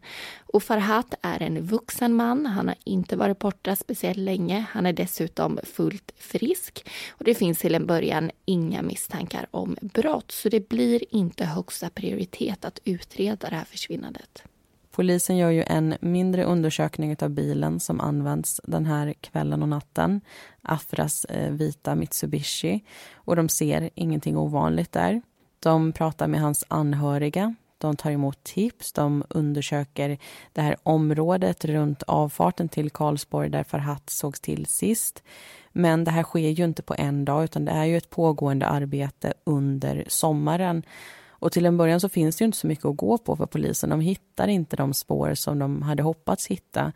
Och 0.52 0.62
Farhat 0.62 1.14
är 1.22 1.42
en 1.42 1.66
vuxen 1.66 2.14
man, 2.14 2.46
han 2.46 2.68
har 2.68 2.76
inte 2.84 3.16
varit 3.16 3.38
borta 3.38 3.76
speciellt 3.76 4.18
länge, 4.18 4.64
han 4.70 4.86
är 4.86 4.92
dessutom 4.92 5.58
fullt 5.64 6.12
frisk 6.16 6.88
och 7.10 7.24
det 7.24 7.34
finns 7.34 7.58
till 7.58 7.74
en 7.74 7.86
början 7.90 8.30
inga 8.44 8.82
misstankar 8.82 9.46
om 9.50 9.76
brott 9.80 10.32
så 10.32 10.48
det 10.48 10.68
blir 10.68 11.14
inte 11.14 11.44
högsta 11.44 11.90
prioritet 11.90 12.64
att 12.64 12.78
utreda 12.84 13.50
det 13.50 13.56
här 13.56 13.64
försvinnandet. 13.64 14.42
Polisen 14.90 15.36
gör 15.36 15.50
ju 15.50 15.64
en 15.66 15.94
mindre 16.00 16.44
undersökning 16.44 17.16
av 17.20 17.30
bilen 17.30 17.80
som 17.80 18.00
används 18.00 18.60
den 18.64 18.86
här 18.86 19.14
kvällen 19.20 19.62
och 19.62 19.68
natten. 19.68 20.20
Afras 20.62 21.24
eh, 21.24 21.52
vita 21.52 21.94
Mitsubishi. 21.94 22.84
Och 23.14 23.36
de 23.36 23.48
ser 23.48 23.90
ingenting 23.94 24.36
ovanligt 24.36 24.92
där. 24.92 25.22
De 25.60 25.92
pratar 25.92 26.28
med 26.28 26.40
hans 26.40 26.64
anhöriga. 26.68 27.54
De 27.78 27.96
tar 27.96 28.10
emot 28.10 28.44
tips. 28.44 28.92
De 28.92 29.24
undersöker 29.28 30.18
det 30.52 30.60
här 30.60 30.76
området 30.82 31.64
runt 31.64 32.02
avfarten 32.02 32.68
till 32.68 32.90
Karlsborg 32.90 33.50
där 33.50 33.64
Farhat 33.64 34.10
sågs 34.10 34.40
till 34.40 34.66
sist. 34.66 35.22
Men 35.72 36.04
det 36.04 36.10
här 36.10 36.22
sker 36.22 36.50
ju 36.50 36.64
inte 36.64 36.82
på 36.82 36.94
en 36.98 37.24
dag 37.24 37.44
utan 37.44 37.64
det 37.64 37.72
är 37.72 37.84
ju 37.84 37.96
ett 37.96 38.10
pågående 38.10 38.66
arbete 38.66 39.34
under 39.44 40.04
sommaren. 40.08 40.82
Och 41.28 41.52
till 41.52 41.66
en 41.66 41.76
början 41.76 42.00
så 42.00 42.08
finns 42.08 42.36
det 42.36 42.42
ju 42.42 42.46
inte 42.46 42.58
så 42.58 42.66
mycket 42.66 42.84
att 42.84 42.96
gå 42.96 43.18
på 43.18 43.36
för 43.36 43.46
polisen. 43.46 43.90
De 43.90 44.00
hittar 44.00 44.48
inte 44.48 44.76
de 44.76 44.94
spår 44.94 45.34
som 45.34 45.58
de 45.58 45.82
hade 45.82 46.02
hoppats 46.02 46.46
hitta. 46.46 46.92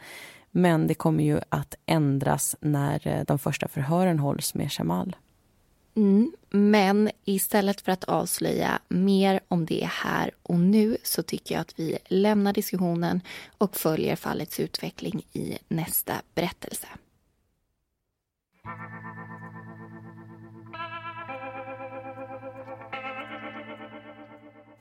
Men 0.51 0.87
det 0.87 0.95
kommer 0.95 1.25
ju 1.25 1.41
att 1.49 1.75
ändras 1.87 2.57
när 2.61 3.09
eh, 3.09 3.25
de 3.27 3.39
första 3.39 3.69
förhören 3.69 4.19
hålls 4.19 4.55
med 4.55 4.71
Jamal. 4.79 5.17
Mm, 5.97 6.33
men 6.51 7.11
istället 7.25 7.81
för 7.81 7.93
att 7.93 8.05
avslöja 8.05 8.79
mer 8.89 9.41
om 9.49 9.67
det 9.67 9.89
här 9.93 10.31
och 10.43 10.59
nu 10.61 10.97
så 11.03 11.23
tycker 11.23 11.55
jag 11.55 11.61
att 11.61 11.79
vi 11.79 11.99
lämnar 12.07 12.53
diskussionen 12.53 13.21
och 13.59 13.77
följer 13.77 14.17
fallets 14.17 14.61
utveckling 14.61 15.23
i 15.33 15.59
nästa 15.69 16.15
berättelse. 16.35 16.87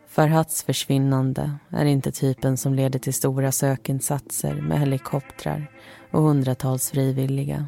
Farhats 0.08 0.64
försvinnande 0.64 1.56
är 1.70 1.86
inte 1.86 2.12
typen 2.12 2.58
som 2.58 2.74
leder 2.74 3.00
till 3.00 3.14
stora 3.14 3.52
sökinsatser 3.52 4.54
med 4.54 4.80
helikoptrar 4.80 5.72
och 6.12 6.22
hundratals 6.22 6.92
frivilliga. 6.92 7.68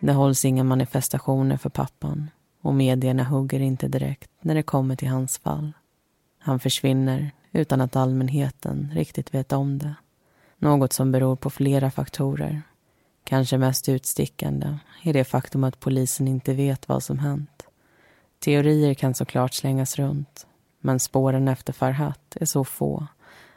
Det 0.00 0.12
hålls 0.12 0.44
inga 0.44 0.64
manifestationer 0.64 1.56
för 1.56 1.70
pappan 1.70 2.30
och 2.62 2.74
medierna 2.74 3.24
hugger 3.24 3.60
inte 3.60 3.88
direkt 3.88 4.30
när 4.40 4.54
det 4.54 4.62
kommer 4.62 4.96
till 4.96 5.08
hans 5.08 5.38
fall. 5.38 5.72
Han 6.38 6.60
försvinner 6.60 7.30
utan 7.52 7.80
att 7.80 7.96
allmänheten 7.96 8.90
riktigt 8.94 9.34
vet 9.34 9.52
om 9.52 9.78
det. 9.78 9.94
Något 10.58 10.92
som 10.92 11.12
beror 11.12 11.36
på 11.36 11.50
flera 11.50 11.90
faktorer. 11.90 12.62
Kanske 13.24 13.58
mest 13.58 13.88
utstickande 13.88 14.78
är 15.02 15.12
det 15.12 15.24
faktum 15.24 15.64
att 15.64 15.80
polisen 15.80 16.28
inte 16.28 16.54
vet 16.54 16.88
vad 16.88 17.02
som 17.02 17.18
hänt. 17.18 17.66
Teorier 18.38 18.94
kan 18.94 19.14
såklart 19.14 19.54
slängas 19.54 19.98
runt 19.98 20.46
men 20.80 21.00
spåren 21.00 21.48
efter 21.48 21.72
Farhat 21.72 22.36
är 22.40 22.46
så 22.46 22.64
få 22.64 23.06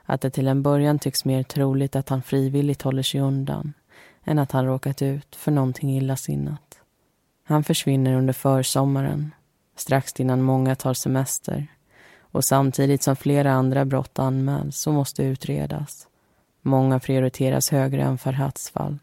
att 0.03 0.21
det 0.21 0.29
till 0.29 0.47
en 0.47 0.63
början 0.63 0.99
tycks 0.99 1.25
mer 1.25 1.43
troligt 1.43 1.95
att 1.95 2.09
han 2.09 2.21
frivilligt 2.21 2.81
håller 2.81 3.03
sig 3.03 3.21
undan 3.21 3.73
än 4.23 4.39
att 4.39 4.51
han 4.51 4.65
råkat 4.65 5.01
ut 5.01 5.35
för 5.35 5.51
någonting 5.51 5.97
illasinnat. 5.97 6.79
Han 7.43 7.63
försvinner 7.63 8.13
under 8.13 8.33
försommaren, 8.33 9.33
strax 9.75 10.19
innan 10.19 10.41
många 10.41 10.75
tar 10.75 10.93
semester 10.93 11.67
och 12.19 12.45
samtidigt 12.45 13.03
som 13.03 13.15
flera 13.15 13.51
andra 13.51 13.85
brott 13.85 14.19
anmäls 14.19 14.87
och 14.87 14.93
måste 14.93 15.23
utredas. 15.23 16.07
Många 16.61 16.99
prioriteras 16.99 17.69
högre 17.69 18.01
än 18.01 18.17
Farhats 18.17 18.69
fall 18.69 18.99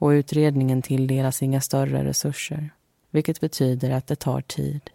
och 0.00 0.08
utredningen 0.08 0.82
tilldelas 0.82 1.42
inga 1.42 1.60
större 1.60 2.04
resurser 2.04 2.70
vilket 3.10 3.40
betyder 3.40 3.90
att 3.90 4.06
det 4.06 4.16
tar 4.16 4.40
tid. 4.40 4.90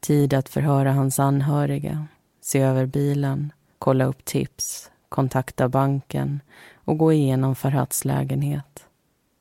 Tid 0.00 0.34
att 0.34 0.48
förhöra 0.48 0.92
hans 0.92 1.18
anhöriga, 1.18 2.06
se 2.40 2.60
över 2.60 2.86
bilen, 2.86 3.52
kolla 3.78 4.04
upp 4.04 4.24
tips, 4.24 4.90
kontakta 5.08 5.68
banken 5.68 6.40
och 6.74 6.98
gå 6.98 7.12
igenom 7.12 7.54
Farhats 7.54 8.04
lägenhet. 8.04 8.86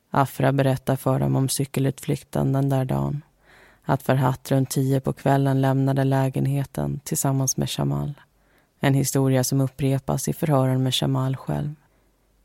Afra 0.09 0.51
berättar 0.51 0.95
för 0.95 1.19
dem 1.19 1.35
om 1.35 1.49
cykelutflykten 1.49 2.53
den 2.53 2.69
där 2.69 2.85
dagen. 2.85 3.21
Att 3.83 4.03
Farhat 4.03 4.51
runt 4.51 4.69
tio 4.69 4.99
på 4.99 5.13
kvällen 5.13 5.61
lämnade 5.61 6.03
lägenheten 6.03 6.99
tillsammans 7.03 7.57
med 7.57 7.69
Shamal. 7.69 8.13
En 8.79 8.93
historia 8.93 9.43
som 9.43 9.61
upprepas 9.61 10.27
i 10.27 10.33
förhören 10.33 10.83
med 10.83 10.93
Shamal 10.95 11.35
själv. 11.35 11.75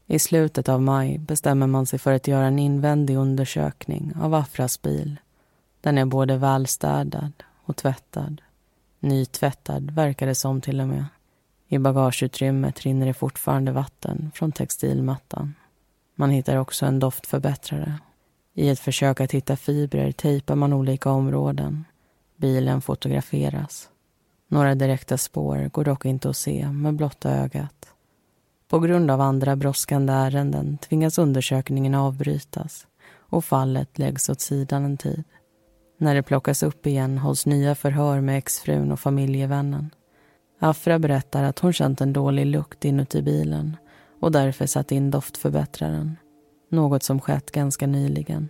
I 0.06 0.18
slutet 0.18 0.68
av 0.68 0.82
maj 0.82 1.18
bestämmer 1.18 1.66
man 1.66 1.86
sig 1.86 1.98
för 1.98 2.12
att 2.12 2.28
göra 2.28 2.46
en 2.46 2.58
invändig 2.58 3.16
undersökning 3.16 4.12
av 4.20 4.34
Afras 4.34 4.82
bil. 4.82 5.16
Den 5.80 5.98
är 5.98 6.04
både 6.04 6.36
välstädad 6.36 7.32
och 7.64 7.76
tvättad. 7.76 8.42
Nytvättad 9.00 9.90
verkar 9.90 10.26
det 10.26 10.34
som 10.34 10.60
till 10.60 10.80
och 10.80 10.88
med. 10.88 11.04
I 11.68 11.78
bagageutrymmet 11.78 12.80
rinner 12.80 13.06
det 13.06 13.14
fortfarande 13.14 13.72
vatten 13.72 14.30
från 14.34 14.52
textilmattan. 14.52 15.54
Man 16.14 16.30
hittar 16.30 16.56
också 16.56 16.86
en 16.86 16.98
doftförbättrare. 16.98 17.98
I 18.54 18.68
ett 18.68 18.80
försök 18.80 19.20
att 19.20 19.32
hitta 19.32 19.56
fibrer 19.56 20.12
tejpar 20.12 20.54
man 20.54 20.72
olika 20.72 21.10
områden. 21.10 21.84
Bilen 22.36 22.80
fotograferas. 22.80 23.88
Några 24.48 24.74
direkta 24.74 25.18
spår 25.18 25.70
går 25.72 25.84
dock 25.84 26.04
inte 26.04 26.28
att 26.30 26.36
se 26.36 26.72
med 26.72 26.94
blotta 26.94 27.30
ögat. 27.30 27.75
På 28.68 28.78
grund 28.78 29.10
av 29.10 29.20
andra 29.20 29.56
brådskande 29.56 30.12
ärenden 30.12 30.78
tvingas 30.78 31.18
undersökningen 31.18 31.94
avbrytas 31.94 32.86
och 33.18 33.44
fallet 33.44 33.98
läggs 33.98 34.28
åt 34.28 34.40
sidan 34.40 34.84
en 34.84 34.96
tid. 34.96 35.24
När 35.98 36.14
det 36.14 36.22
plockas 36.22 36.62
upp 36.62 36.86
igen 36.86 37.18
hålls 37.18 37.46
nya 37.46 37.74
förhör 37.74 38.20
med 38.20 38.38
exfrun 38.38 38.92
och 38.92 39.00
familjevännen. 39.00 39.90
Afra 40.60 40.98
berättar 40.98 41.44
att 41.44 41.58
hon 41.58 41.72
känt 41.72 42.00
en 42.00 42.12
dålig 42.12 42.46
lukt 42.46 42.84
inuti 42.84 43.22
bilen 43.22 43.76
och 44.20 44.32
därför 44.32 44.66
satt 44.66 44.92
in 44.92 45.10
doftförbättraren. 45.10 46.16
Något 46.70 47.02
som 47.02 47.20
skett 47.20 47.50
ganska 47.50 47.86
nyligen. 47.86 48.48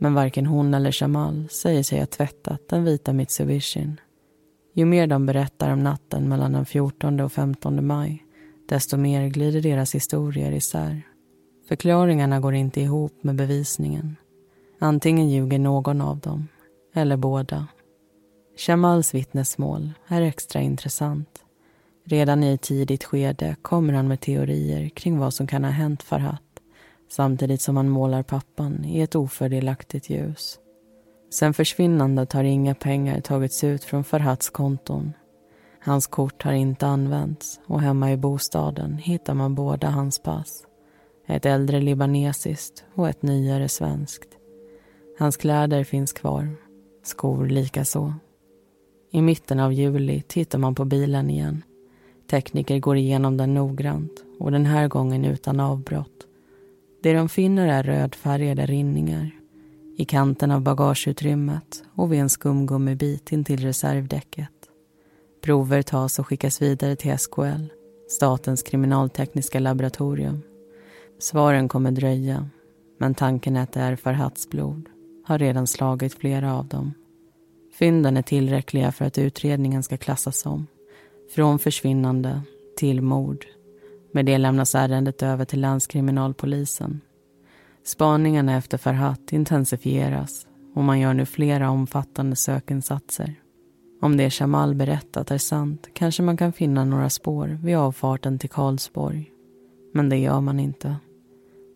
Men 0.00 0.14
varken 0.14 0.46
hon 0.46 0.74
eller 0.74 1.02
Jamal 1.02 1.48
säger 1.50 1.82
sig 1.82 1.98
ha 1.98 2.06
tvättat 2.06 2.68
den 2.68 2.84
vita 2.84 3.12
Mitsubishin. 3.12 4.00
Ju 4.74 4.84
mer 4.84 5.06
de 5.06 5.26
berättar 5.26 5.70
om 5.70 5.82
natten 5.82 6.28
mellan 6.28 6.52
den 6.52 6.66
14 6.66 7.20
och 7.20 7.32
15 7.32 7.86
maj 7.86 8.24
desto 8.68 8.96
mer 8.96 9.28
glider 9.28 9.60
deras 9.60 9.94
historier 9.94 10.52
isär. 10.52 11.02
Förklaringarna 11.68 12.40
går 12.40 12.54
inte 12.54 12.80
ihop 12.80 13.12
med 13.22 13.34
bevisningen. 13.34 14.16
Antingen 14.78 15.30
ljuger 15.30 15.58
någon 15.58 16.00
av 16.00 16.18
dem 16.18 16.48
eller 16.94 17.16
båda. 17.16 17.66
Shamals 18.56 19.14
vittnesmål 19.14 19.92
är 20.08 20.22
extra 20.22 20.60
intressant. 20.60 21.28
Redan 22.06 22.44
i 22.44 22.54
ett 22.54 22.62
tidigt 22.62 23.04
skede 23.04 23.56
kommer 23.62 23.92
han 23.92 24.08
med 24.08 24.20
teorier 24.20 24.88
kring 24.88 25.18
vad 25.18 25.34
som 25.34 25.46
kan 25.46 25.64
ha 25.64 25.70
hänt 25.70 26.02
Farhat 26.02 26.42
samtidigt 27.10 27.60
som 27.60 27.76
han 27.76 27.88
målar 27.88 28.22
pappan 28.22 28.84
i 28.84 29.00
ett 29.00 29.14
ofördelaktigt 29.14 30.10
ljus. 30.10 30.58
Sen 31.30 31.54
försvinnandet 31.54 32.32
har 32.32 32.44
inga 32.44 32.74
pengar 32.74 33.20
tagits 33.20 33.64
ut 33.64 33.84
från 33.84 34.04
Farhats 34.04 34.50
konton. 34.50 35.12
Hans 35.86 36.06
kort 36.06 36.42
har 36.42 36.52
inte 36.52 36.86
använts 36.86 37.60
och 37.66 37.80
hemma 37.80 38.12
i 38.12 38.16
bostaden 38.16 38.98
hittar 38.98 39.34
man 39.34 39.54
båda 39.54 39.90
hans 39.90 40.18
pass. 40.18 40.66
Ett 41.26 41.46
äldre 41.46 41.80
libanesiskt 41.80 42.84
och 42.94 43.08
ett 43.08 43.22
nyare 43.22 43.68
svenskt. 43.68 44.28
Hans 45.18 45.36
kläder 45.36 45.84
finns 45.84 46.12
kvar 46.12 46.48
skor 47.02 47.46
likaså. 47.46 48.14
I 49.10 49.22
mitten 49.22 49.60
av 49.60 49.72
juli 49.72 50.22
tittar 50.22 50.58
man 50.58 50.74
på 50.74 50.84
bilen 50.84 51.30
igen. 51.30 51.62
Tekniker 52.30 52.78
går 52.78 52.96
igenom 52.96 53.36
den 53.36 53.54
noggrant 53.54 54.24
och 54.38 54.52
den 54.52 54.66
här 54.66 54.88
gången 54.88 55.24
utan 55.24 55.60
avbrott. 55.60 56.26
Det 57.02 57.12
de 57.12 57.28
finner 57.28 57.68
är 57.68 57.82
rödfärgade 57.82 58.66
rinningar 58.66 59.30
i 59.96 60.04
kanten 60.04 60.50
av 60.50 60.60
bagageutrymmet 60.60 61.84
och 61.94 62.12
vid 62.12 62.20
en 62.20 62.30
skumgummibit 62.30 63.32
intill 63.32 63.60
reservdäcket. 63.60 64.53
Prover 65.44 65.82
tas 65.82 66.18
och 66.18 66.26
skickas 66.26 66.62
vidare 66.62 66.96
till 66.96 67.18
SKL, 67.18 67.66
Statens 68.08 68.62
kriminaltekniska 68.62 69.60
laboratorium. 69.60 70.42
Svaren 71.18 71.68
kommer 71.68 71.90
dröja, 71.90 72.48
men 72.98 73.14
tanken 73.14 73.56
att 73.56 73.72
det 73.72 73.80
är 73.80 73.96
Farhats 73.96 74.50
blod 74.50 74.88
har 75.24 75.38
redan 75.38 75.66
slagit 75.66 76.14
flera 76.14 76.54
av 76.54 76.66
dem. 76.66 76.92
Fynden 77.78 78.16
är 78.16 78.22
tillräckliga 78.22 78.92
för 78.92 79.04
att 79.04 79.18
utredningen 79.18 79.82
ska 79.82 79.96
klassas 79.96 80.38
som 80.38 80.66
från 81.34 81.58
försvinnande 81.58 82.42
till 82.76 83.02
mord. 83.02 83.46
Med 84.12 84.26
det 84.26 84.38
lämnas 84.38 84.74
ärendet 84.74 85.22
över 85.22 85.44
till 85.44 85.60
länskriminalpolisen. 85.60 87.00
Spaningarna 87.84 88.56
efter 88.56 88.78
Farhat 88.78 89.32
intensifieras 89.32 90.46
och 90.74 90.84
man 90.84 91.00
gör 91.00 91.14
nu 91.14 91.26
flera 91.26 91.70
omfattande 91.70 92.36
sökinsatser. 92.36 93.43
Om 94.00 94.16
det 94.16 94.30
Shamal 94.30 94.74
berättat 94.74 95.30
är 95.30 95.38
sant 95.38 95.88
kanske 95.92 96.22
man 96.22 96.36
kan 96.36 96.52
finna 96.52 96.84
några 96.84 97.10
spår 97.10 97.58
vid 97.62 97.76
avfarten 97.76 98.38
till 98.38 98.50
Karlsborg. 98.50 99.30
Men 99.92 100.08
det 100.08 100.16
gör 100.16 100.40
man 100.40 100.60
inte. 100.60 100.96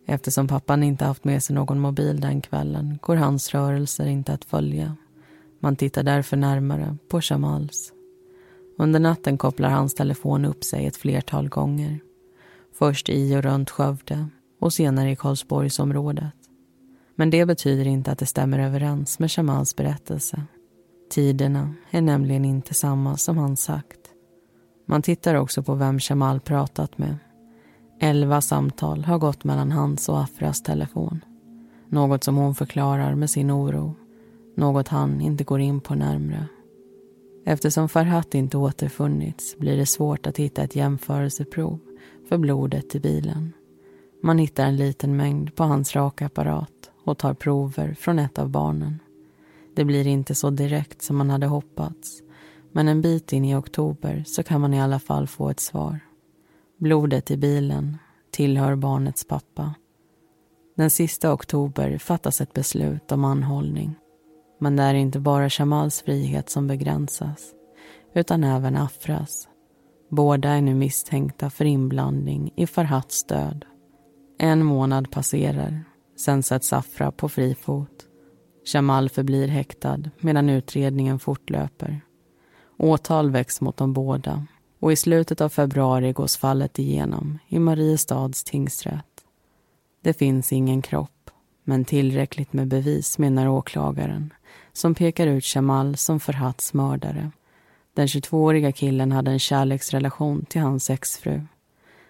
Eftersom 0.05 0.47
pappan 0.47 0.83
inte 0.83 1.05
haft 1.05 1.23
med 1.23 1.43
sig 1.43 1.55
någon 1.55 1.79
mobil 1.79 2.21
den 2.21 2.41
kvällen 2.41 2.99
går 3.01 3.15
hans 3.15 3.53
rörelser 3.53 4.05
inte 4.05 4.33
att 4.33 4.45
följa. 4.45 4.95
Man 5.59 5.75
tittar 5.75 6.03
därför 6.03 6.37
närmare 6.37 6.97
på 7.09 7.21
Shamals. 7.21 7.93
Under 8.77 8.99
natten 8.99 9.37
kopplar 9.37 9.69
hans 9.69 9.95
telefon 9.95 10.45
upp 10.45 10.63
sig 10.63 10.85
ett 10.85 10.97
flertal 10.97 11.49
gånger. 11.49 11.99
Först 12.73 13.09
i 13.09 13.35
och 13.35 13.43
runt 13.43 13.69
Skövde 13.69 14.27
och 14.59 14.73
senare 14.73 15.11
i 15.11 15.15
Karlsborgsområdet. 15.15 16.33
Men 17.15 17.29
det 17.29 17.45
betyder 17.45 17.87
inte 17.87 18.11
att 18.11 18.19
det 18.19 18.25
stämmer 18.25 18.59
överens 18.59 19.19
med 19.19 19.31
Shamals 19.31 19.75
berättelse. 19.75 20.43
Tiderna 21.09 21.73
är 21.91 22.01
nämligen 22.01 22.45
inte 22.45 22.73
samma 22.73 23.17
som 23.17 23.37
han 23.37 23.57
sagt. 23.57 23.99
Man 24.85 25.01
tittar 25.01 25.35
också 25.35 25.63
på 25.63 25.75
vem 25.75 25.99
Shamal 25.99 26.39
pratat 26.39 26.97
med 26.97 27.17
Elva 27.99 28.41
samtal 28.41 29.03
har 29.05 29.17
gått 29.17 29.43
mellan 29.43 29.71
hans 29.71 30.09
och 30.09 30.19
Afras 30.19 30.63
telefon. 30.63 31.25
Något 31.87 32.23
som 32.23 32.35
hon 32.35 32.55
förklarar 32.55 33.15
med 33.15 33.29
sin 33.29 33.51
oro. 33.51 33.95
Något 34.55 34.87
han 34.87 35.21
inte 35.21 35.43
går 35.43 35.59
in 35.59 35.81
på 35.81 35.95
närmre. 35.95 36.47
Eftersom 37.45 37.89
Farhat 37.89 38.35
inte 38.35 38.57
återfunnits 38.57 39.57
blir 39.57 39.77
det 39.77 39.85
svårt 39.85 40.27
att 40.27 40.37
hitta 40.37 40.63
ett 40.63 40.75
jämförelseprov 40.75 41.79
för 42.29 42.37
blodet 42.37 42.95
i 42.95 42.99
bilen. 42.99 43.53
Man 44.23 44.37
hittar 44.37 44.65
en 44.65 44.77
liten 44.77 45.17
mängd 45.17 45.55
på 45.55 45.63
hans 45.63 45.95
rakapparat 45.95 46.91
och 47.05 47.17
tar 47.17 47.33
prover 47.33 47.93
från 47.93 48.19
ett 48.19 48.39
av 48.39 48.49
barnen. 48.49 48.99
Det 49.79 49.85
blir 49.85 50.07
inte 50.07 50.35
så 50.35 50.49
direkt 50.49 51.01
som 51.01 51.17
man 51.17 51.29
hade 51.29 51.47
hoppats 51.47 52.21
men 52.71 52.87
en 52.87 53.01
bit 53.01 53.33
in 53.33 53.45
i 53.45 53.55
oktober 53.55 54.23
så 54.27 54.43
kan 54.43 54.61
man 54.61 54.73
i 54.73 54.81
alla 54.81 54.99
fall 54.99 55.27
få 55.27 55.49
ett 55.49 55.59
svar. 55.59 55.99
Blodet 56.77 57.31
i 57.31 57.37
bilen 57.37 57.97
tillhör 58.31 58.75
barnets 58.75 59.27
pappa. 59.27 59.73
Den 60.75 60.89
sista 60.89 61.33
oktober 61.33 61.97
fattas 61.97 62.41
ett 62.41 62.53
beslut 62.53 63.11
om 63.11 63.25
anhållning. 63.25 63.95
Men 64.59 64.75
det 64.75 64.83
är 64.83 64.93
inte 64.93 65.19
bara 65.19 65.49
Shamals 65.49 66.01
frihet 66.01 66.49
som 66.49 66.67
begränsas 66.67 67.53
utan 68.13 68.43
även 68.43 68.77
Afras. 68.77 69.47
Båda 70.09 70.49
är 70.49 70.61
nu 70.61 70.73
misstänkta 70.73 71.49
för 71.49 71.65
inblandning 71.65 72.53
i 72.55 72.67
Farhats 72.67 73.23
död. 73.23 73.65
En 74.39 74.65
månad 74.65 75.11
passerar, 75.11 75.83
sen 76.17 76.43
sätts 76.43 76.73
Afra 76.73 77.11
på 77.11 77.29
fri 77.29 77.55
fot. 77.55 78.08
Jamal 78.65 79.09
förblir 79.09 79.47
häktad 79.47 79.99
medan 80.19 80.49
utredningen 80.49 81.19
fortlöper. 81.19 82.01
Åtal 82.77 83.31
väcks 83.31 83.61
mot 83.61 83.77
de 83.77 83.93
båda 83.93 84.45
och 84.79 84.91
i 84.91 84.95
slutet 84.95 85.41
av 85.41 85.49
februari 85.49 86.13
gås 86.13 86.37
fallet 86.37 86.79
igenom 86.79 87.39
i 87.47 87.59
Mariestads 87.59 88.43
tingsrätt. 88.43 89.05
Det 90.01 90.13
finns 90.13 90.53
ingen 90.53 90.81
kropp, 90.81 91.31
men 91.63 91.85
tillräckligt 91.85 92.53
med 92.53 92.67
bevis 92.67 93.17
menar 93.17 93.47
åklagaren 93.47 94.33
som 94.73 94.95
pekar 94.95 95.27
ut 95.27 95.55
Jamal 95.55 95.97
som 95.97 96.19
Farhats 96.19 96.73
mördare. 96.73 97.31
Den 97.93 98.07
22-åriga 98.07 98.71
killen 98.71 99.11
hade 99.11 99.31
en 99.31 99.39
kärleksrelation 99.39 100.45
till 100.45 100.61
hans 100.61 100.89
exfru. 100.89 101.41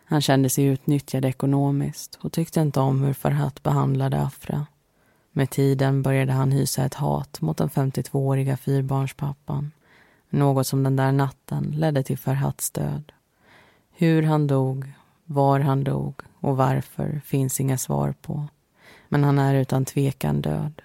Han 0.06 0.22
kände 0.22 0.50
sig 0.50 0.66
utnyttjad 0.66 1.26
ekonomiskt 1.26 2.20
och 2.22 2.32
tyckte 2.32 2.60
inte 2.60 2.80
om 2.80 3.04
hur 3.04 3.14
Farhat 3.14 3.64
behandlade 3.64 4.22
Afra. 4.22 4.66
Med 5.40 5.50
tiden 5.50 6.02
började 6.02 6.32
han 6.32 6.52
hysa 6.52 6.86
ett 6.86 6.94
hat 6.94 7.42
mot 7.42 7.58
den 7.58 7.70
52-åriga 7.70 8.58
fyrbarnspappan. 8.58 9.72
Något 10.30 10.68
som 10.68 10.84
den 10.84 10.96
där 10.96 11.12
natten 11.12 11.74
ledde 11.76 12.04
till 12.04 12.18
Farhats 12.18 12.72
död. 12.72 13.12
Hur 13.92 14.24
han 14.24 14.48
dog, 14.48 14.94
var 15.26 15.60
han 15.60 15.84
dog 15.84 16.22
och 16.40 16.58
varför 16.58 17.22
finns 17.26 17.60
inga 17.60 17.78
svar 17.78 18.14
på. 18.22 18.48
Men 19.08 19.24
han 19.24 19.40
är 19.40 19.56
utan 19.56 19.86
tvekan 19.86 20.42
död 20.42 20.82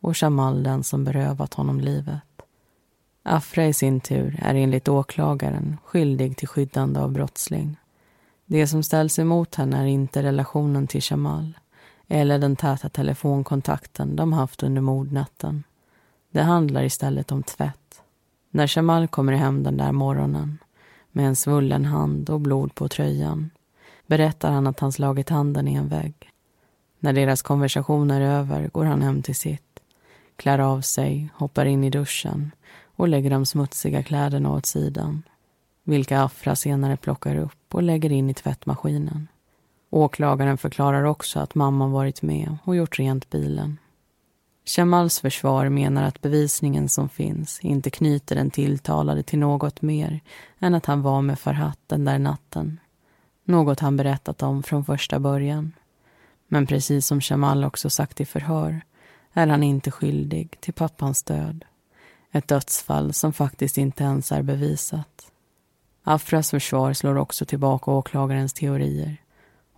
och 0.00 0.22
Jamal 0.22 0.62
den 0.62 0.84
som 0.84 1.04
berövat 1.04 1.54
honom 1.54 1.80
livet. 1.80 2.42
Afra 3.22 3.66
i 3.66 3.72
sin 3.72 4.00
tur 4.00 4.38
är 4.42 4.54
enligt 4.54 4.88
åklagaren 4.88 5.76
skyldig 5.84 6.36
till 6.36 6.48
skyddande 6.48 7.00
av 7.00 7.12
brottsling. 7.12 7.76
Det 8.46 8.66
som 8.66 8.82
ställs 8.82 9.18
emot 9.18 9.54
henne 9.54 9.78
är 9.78 9.86
inte 9.86 10.22
relationen 10.22 10.86
till 10.86 11.02
Jamal 11.10 11.54
eller 12.08 12.38
den 12.38 12.56
täta 12.56 12.88
telefonkontakten 12.88 14.16
de 14.16 14.32
haft 14.32 14.62
under 14.62 14.80
mordnatten. 14.82 15.62
Det 16.30 16.42
handlar 16.42 16.82
istället 16.82 17.32
om 17.32 17.42
tvätt. 17.42 18.02
När 18.50 18.76
Jamal 18.76 19.08
kommer 19.08 19.32
hem 19.32 19.62
den 19.62 19.76
där 19.76 19.92
morgonen 19.92 20.58
med 21.12 21.26
en 21.26 21.36
svullen 21.36 21.84
hand 21.84 22.30
och 22.30 22.40
blod 22.40 22.74
på 22.74 22.88
tröjan 22.88 23.50
berättar 24.06 24.52
han 24.52 24.66
att 24.66 24.80
han 24.80 24.92
slagit 24.92 25.28
handen 25.28 25.68
i 25.68 25.74
en 25.74 25.88
vägg. 25.88 26.30
När 26.98 27.12
deras 27.12 27.42
konversation 27.42 28.10
är 28.10 28.20
över 28.20 28.68
går 28.68 28.84
han 28.84 29.02
hem 29.02 29.22
till 29.22 29.36
sitt, 29.36 29.80
klär 30.36 30.58
av 30.58 30.80
sig, 30.80 31.28
hoppar 31.34 31.66
in 31.66 31.84
i 31.84 31.90
duschen 31.90 32.50
och 32.96 33.08
lägger 33.08 33.30
de 33.30 33.46
smutsiga 33.46 34.02
kläderna 34.02 34.52
åt 34.52 34.66
sidan 34.66 35.22
vilka 35.88 36.22
Afra 36.22 36.56
senare 36.56 36.96
plockar 36.96 37.36
upp 37.36 37.74
och 37.74 37.82
lägger 37.82 38.12
in 38.12 38.30
i 38.30 38.34
tvättmaskinen. 38.34 39.28
Åklagaren 39.90 40.58
förklarar 40.58 41.04
också 41.04 41.40
att 41.40 41.54
mamman 41.54 41.90
varit 41.90 42.22
med 42.22 42.56
och 42.64 42.76
gjort 42.76 42.98
rent 42.98 43.30
bilen. 43.30 43.78
Jamals 44.76 45.20
försvar 45.20 45.68
menar 45.68 46.02
att 46.02 46.20
bevisningen 46.20 46.88
som 46.88 47.08
finns 47.08 47.60
inte 47.60 47.90
knyter 47.90 48.36
den 48.36 48.50
tilltalade 48.50 49.22
till 49.22 49.38
något 49.38 49.82
mer 49.82 50.20
än 50.58 50.74
att 50.74 50.86
han 50.86 51.02
var 51.02 51.22
med 51.22 51.38
Farhat 51.38 51.78
den 51.86 52.04
där 52.04 52.18
natten. 52.18 52.80
Något 53.44 53.80
han 53.80 53.96
berättat 53.96 54.42
om 54.42 54.62
från 54.62 54.84
första 54.84 55.18
början. 55.18 55.72
Men 56.48 56.66
precis 56.66 57.06
som 57.06 57.20
Jamal 57.22 57.64
också 57.64 57.90
sagt 57.90 58.20
i 58.20 58.24
förhör 58.24 58.80
är 59.32 59.46
han 59.46 59.62
inte 59.62 59.90
skyldig 59.90 60.60
till 60.60 60.74
pappans 60.74 61.22
död. 61.22 61.64
Ett 62.32 62.48
dödsfall 62.48 63.12
som 63.12 63.32
faktiskt 63.32 63.78
inte 63.78 64.04
ens 64.04 64.32
är 64.32 64.42
bevisat. 64.42 65.32
Afras 66.02 66.50
försvar 66.50 66.92
slår 66.92 67.16
också 67.16 67.44
tillbaka 67.44 67.90
åklagarens 67.90 68.52
teorier. 68.52 69.16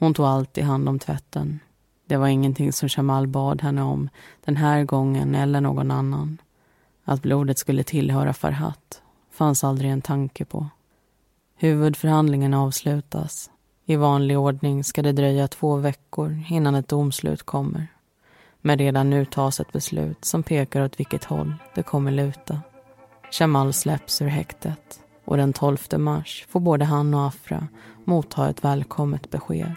Hon 0.01 0.15
tog 0.15 0.27
alltid 0.27 0.65
hand 0.65 0.89
om 0.89 0.99
tvätten. 0.99 1.61
Det 2.07 2.17
var 2.17 2.29
ingenting 2.29 2.73
som 2.73 2.89
Jamal 2.97 3.27
bad 3.27 3.63
henne 3.63 3.83
om 3.83 4.09
den 4.45 4.57
här 4.57 4.85
gången 4.85 5.35
eller 5.35 5.61
någon 5.61 5.91
annan. 5.91 6.39
Att 7.05 7.23
blodet 7.23 7.59
skulle 7.59 7.83
tillhöra 7.83 8.33
Farhat 8.33 9.03
fanns 9.31 9.65
aldrig 9.65 9.91
en 9.91 10.03
tanke 10.03 10.45
på. 10.45 10.67
Huvudförhandlingen 11.57 12.55
avslutas. 12.55 13.51
I 13.85 13.97
vanlig 13.97 14.39
ordning 14.39 14.85
ska 14.85 15.03
det 15.03 15.13
dröja 15.13 15.49
två 15.49 15.77
veckor 15.77 16.43
innan 16.49 16.75
ett 16.75 16.89
domslut 16.89 17.43
kommer. 17.43 17.87
Men 18.61 18.79
redan 18.79 19.11
nu 19.11 19.25
tas 19.25 19.61
ett 19.61 19.73
beslut 19.73 20.25
som 20.25 20.43
pekar 20.43 20.85
åt 20.85 21.01
vilket 21.01 21.25
håll 21.25 21.55
det 21.75 21.83
kommer 21.83 22.11
luta. 22.11 22.61
Jamal 23.41 23.73
släpps 23.73 24.23
ur 24.23 24.29
häktet 24.29 25.01
och 25.31 25.37
den 25.37 25.53
12 25.53 25.79
mars 25.99 26.47
får 26.49 26.61
både 26.61 26.85
han 26.85 27.15
och 27.15 27.27
Afra 27.27 27.69
motta 28.05 28.51
ett 28.51 28.65
välkommet 28.65 29.31
besked. 29.31 29.77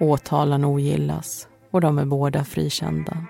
Åtalen 0.00 0.64
ogillas 0.64 1.48
och 1.70 1.80
de 1.80 1.98
är 1.98 2.04
båda 2.04 2.44
frikända. 2.44 3.26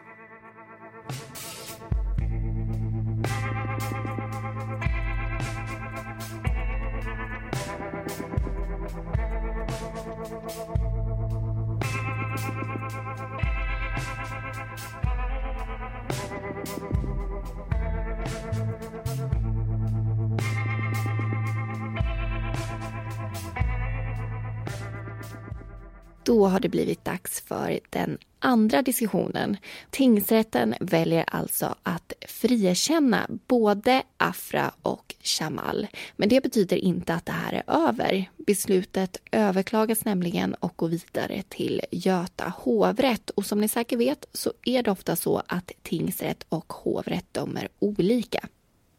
Har 26.59 26.63
det 26.63 26.69
blivit 26.69 27.05
dags 27.05 27.41
för 27.41 27.81
den 27.91 28.19
andra 28.39 28.83
diskussionen. 28.83 29.57
Tingsrätten 29.91 30.75
väljer 30.81 31.25
alltså 31.29 31.75
att 31.83 32.13
frikänna 32.29 33.27
både 33.47 34.03
Afra 34.17 34.73
och 34.83 35.15
Shamal. 35.23 35.87
Men 36.17 36.29
det 36.29 36.43
betyder 36.43 36.77
inte 36.77 37.15
att 37.15 37.27
det 37.27 37.33
här 37.33 37.53
är 37.53 37.89
över. 37.89 38.31
Beslutet 38.37 39.17
överklagas 39.33 40.05
nämligen 40.05 40.55
och 40.55 40.73
går 40.77 40.89
vidare 40.89 41.43
till 41.49 41.81
Göta 41.91 42.53
hovrätt. 42.57 43.31
Och 43.31 43.47
som 43.47 43.61
ni 43.61 43.69
säkert 43.69 43.99
vet 43.99 44.27
så 44.33 44.53
är 44.65 44.83
det 44.83 44.91
ofta 44.91 45.17
så 45.17 45.43
att 45.47 45.73
tingsrätt 45.83 46.45
och 46.49 46.73
hovrätt 46.73 47.35
dömer 47.35 47.69
olika. 47.79 48.49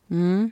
Mm. 0.09 0.51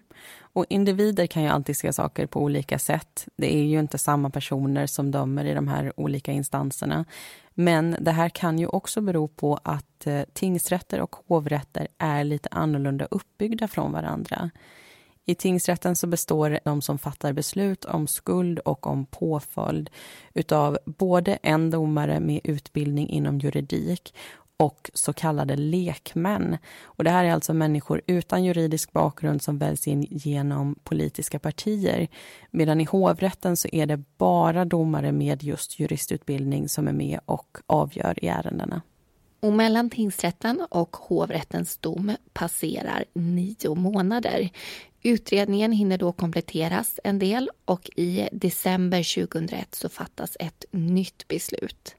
Och 0.57 0.65
individer 0.69 1.27
kan 1.27 1.43
ju 1.43 1.49
alltid 1.49 1.77
se 1.77 1.93
saker 1.93 2.25
på 2.25 2.41
olika 2.41 2.79
sätt. 2.79 3.27
Det 3.35 3.55
är 3.55 3.63
ju 3.63 3.79
inte 3.79 3.97
samma 3.97 4.29
personer 4.29 4.87
som 4.87 5.11
dömer 5.11 5.45
i 5.45 5.53
de 5.53 5.67
här 5.67 5.99
olika 5.99 6.31
instanserna. 6.31 7.05
Men 7.53 7.95
det 7.99 8.11
här 8.11 8.29
kan 8.29 8.59
ju 8.59 8.67
också 8.67 9.01
bero 9.01 9.27
på 9.27 9.59
att 9.63 10.07
eh, 10.07 10.21
tingsrätter 10.33 11.01
och 11.01 11.15
hovrätter 11.27 11.87
är 11.97 12.23
lite 12.23 12.49
annorlunda 12.51 13.05
uppbyggda 13.05 13.67
från 13.67 13.91
varandra. 13.91 14.49
I 15.25 15.35
tingsrätten 15.35 15.95
så 15.95 16.07
består 16.07 16.59
de 16.63 16.81
som 16.81 16.97
fattar 16.97 17.33
beslut 17.33 17.85
om 17.85 18.07
skuld 18.07 18.59
och 18.59 18.87
om 18.87 19.05
påföljd 19.05 19.89
utav 20.33 20.77
både 20.85 21.37
en 21.41 21.71
domare 21.71 22.19
med 22.19 22.41
utbildning 22.43 23.09
inom 23.09 23.39
juridik 23.39 24.13
och 24.57 24.91
så 24.93 25.13
kallade 25.13 25.55
lekmän. 25.55 26.57
Och 26.83 27.03
det 27.03 27.09
här 27.09 27.25
är 27.25 27.31
alltså 27.31 27.53
människor 27.53 28.01
utan 28.07 28.43
juridisk 28.43 28.91
bakgrund 28.91 29.41
som 29.41 29.57
väljs 29.57 29.87
in 29.87 30.07
genom 30.09 30.75
politiska 30.83 31.39
partier. 31.39 32.07
Medan 32.51 32.81
i 32.81 32.83
hovrätten 32.83 33.57
så 33.57 33.67
är 33.71 33.85
det 33.85 34.03
bara 34.17 34.65
domare 34.65 35.11
med 35.11 35.43
just 35.43 35.79
juristutbildning 35.79 36.69
som 36.69 36.87
är 36.87 36.93
med 36.93 37.19
och 37.25 37.57
avgör 37.67 38.23
i 38.23 38.27
ärendena. 38.27 38.81
Och 39.39 39.53
mellan 39.53 39.89
tingsrätten 39.89 40.65
och 40.69 40.97
hovrättens 40.97 41.77
dom 41.77 42.15
passerar 42.33 43.05
nio 43.13 43.75
månader. 43.75 44.49
Utredningen 45.03 45.71
hinner 45.71 45.97
då 45.97 46.11
kompletteras 46.11 46.99
en 47.03 47.19
del 47.19 47.49
och 47.65 47.89
i 47.95 48.29
december 48.31 49.27
2001 49.27 49.75
så 49.75 49.89
fattas 49.89 50.37
ett 50.39 50.65
nytt 50.71 51.27
beslut. 51.27 51.95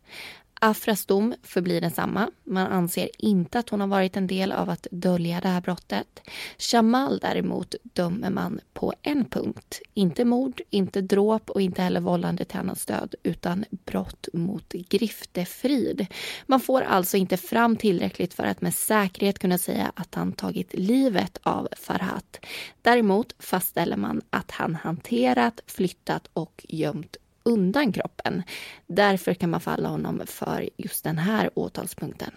Afras 0.61 1.07
dom 1.07 1.35
förblir 1.43 1.81
densamma. 1.81 2.31
Man 2.45 2.67
anser 2.67 3.09
inte 3.19 3.59
att 3.59 3.69
hon 3.69 3.81
har 3.81 3.87
varit 3.87 4.17
en 4.17 4.27
del 4.27 4.53
av 4.53 4.71
att 4.71 4.87
dölja 4.91 5.41
det 5.41 5.49
här 5.49 5.61
brottet. 5.61 6.21
Shamal 6.59 7.19
däremot 7.19 7.75
dömer 7.83 8.31
man 8.31 8.61
på 8.73 8.95
en 9.03 9.25
punkt. 9.25 9.81
Inte 9.95 10.25
mord, 10.25 10.61
inte 10.71 11.01
dråp 11.01 11.51
och 11.51 11.61
inte 11.61 11.83
heller 11.83 12.01
vållande 12.01 12.45
till 12.45 12.59
annans 12.59 12.87
död 12.87 13.15
utan 13.23 13.65
brott 13.71 14.29
mot 14.33 14.73
griftefrid. 14.73 16.07
Man 16.47 16.61
får 16.61 16.83
alltså 16.83 17.17
inte 17.17 17.37
fram 17.37 17.77
tillräckligt 17.77 18.35
för 18.35 18.45
att 18.45 18.61
med 18.61 18.75
säkerhet 18.75 19.39
kunna 19.39 19.59
säga 19.59 19.93
att 19.95 20.15
han 20.15 20.33
tagit 20.33 20.75
livet 20.75 21.39
av 21.43 21.69
Farhat. 21.77 22.41
Däremot 22.83 23.35
fastställer 23.39 23.97
man 23.97 24.23
att 24.31 24.51
han 24.51 24.75
hanterat, 24.75 25.61
flyttat 25.67 26.31
och 26.33 26.67
gömt 26.69 27.17
undan 27.49 27.93
kroppen. 27.93 28.43
Därför 28.87 29.35
kan 29.35 29.51
man 29.51 29.61
falla 29.61 29.89
honom 29.89 30.23
för 30.27 30.69
just 30.77 31.05
den 31.05 31.19
här 31.19 31.51
åtalspunkten. 31.55 32.31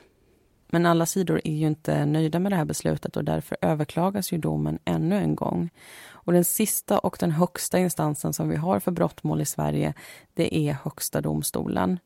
Men 0.74 0.86
alla 0.86 1.06
sidor 1.06 1.42
är 1.44 1.54
ju 1.54 1.68
inte 1.68 2.06
nöjda 2.06 2.40
med 2.40 2.52
det 2.52 2.56
här 2.56 2.66
beslutet 2.66 3.18
och 3.18 3.24
därför 3.24 3.58
överklagas 3.62 4.34
ju 4.34 4.38
domen 4.38 4.80
ännu 4.86 5.18
en 5.18 5.36
gång. 5.36 5.70
Och 6.10 6.34
den 6.34 6.44
sista 6.44 7.00
och 7.00 7.18
den 7.20 7.32
högsta 7.32 7.80
instansen 7.80 8.34
som 8.34 8.50
vi 8.50 8.56
har 8.56 8.80
för 8.80 8.92
brottmål 8.92 9.42
i 9.42 9.46
Sverige, 9.46 9.94
det 10.34 10.58
är 10.58 10.74
Högsta 10.74 11.22
domstolen. 11.22 12.00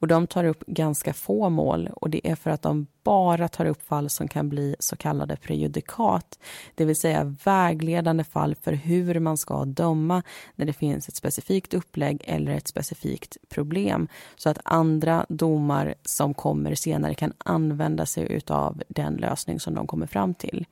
Och 0.00 0.08
de 0.08 0.26
tar 0.26 0.44
upp 0.44 0.66
ganska 0.66 1.12
få 1.12 1.48
mål 1.48 1.90
och 1.92 2.10
det 2.10 2.28
är 2.28 2.34
för 2.34 2.50
att 2.50 2.62
de 2.62 2.86
bara 3.02 3.48
tar 3.48 3.64
upp 3.64 3.82
fall 3.82 4.10
som 4.10 4.28
kan 4.28 4.48
bli 4.48 4.76
så 4.78 4.96
kallade 4.96 5.36
prejudikat. 5.36 6.38
Det 6.74 6.84
vill 6.84 6.96
säga 6.96 7.36
vägledande 7.44 8.24
fall 8.24 8.54
för 8.54 8.72
hur 8.72 9.20
man 9.20 9.36
ska 9.36 9.64
döma 9.64 10.22
när 10.54 10.66
det 10.66 10.72
finns 10.72 11.08
ett 11.08 11.16
specifikt 11.16 11.74
upplägg 11.74 12.22
eller 12.26 12.52
ett 12.52 12.68
specifikt 12.68 13.36
problem. 13.48 14.08
Så 14.36 14.50
att 14.50 14.58
andra 14.64 15.26
domar 15.28 15.94
som 16.02 16.34
kommer 16.34 16.74
senare 16.74 17.14
kan 17.14 17.32
använda 17.38 18.06
sig 18.06 18.40
av 18.48 18.82
den 18.88 19.14
lösning 19.14 19.60
som 19.60 19.74
de 19.74 19.86
kommer 19.86 20.06
fram 20.06 20.34
till. 20.34 20.66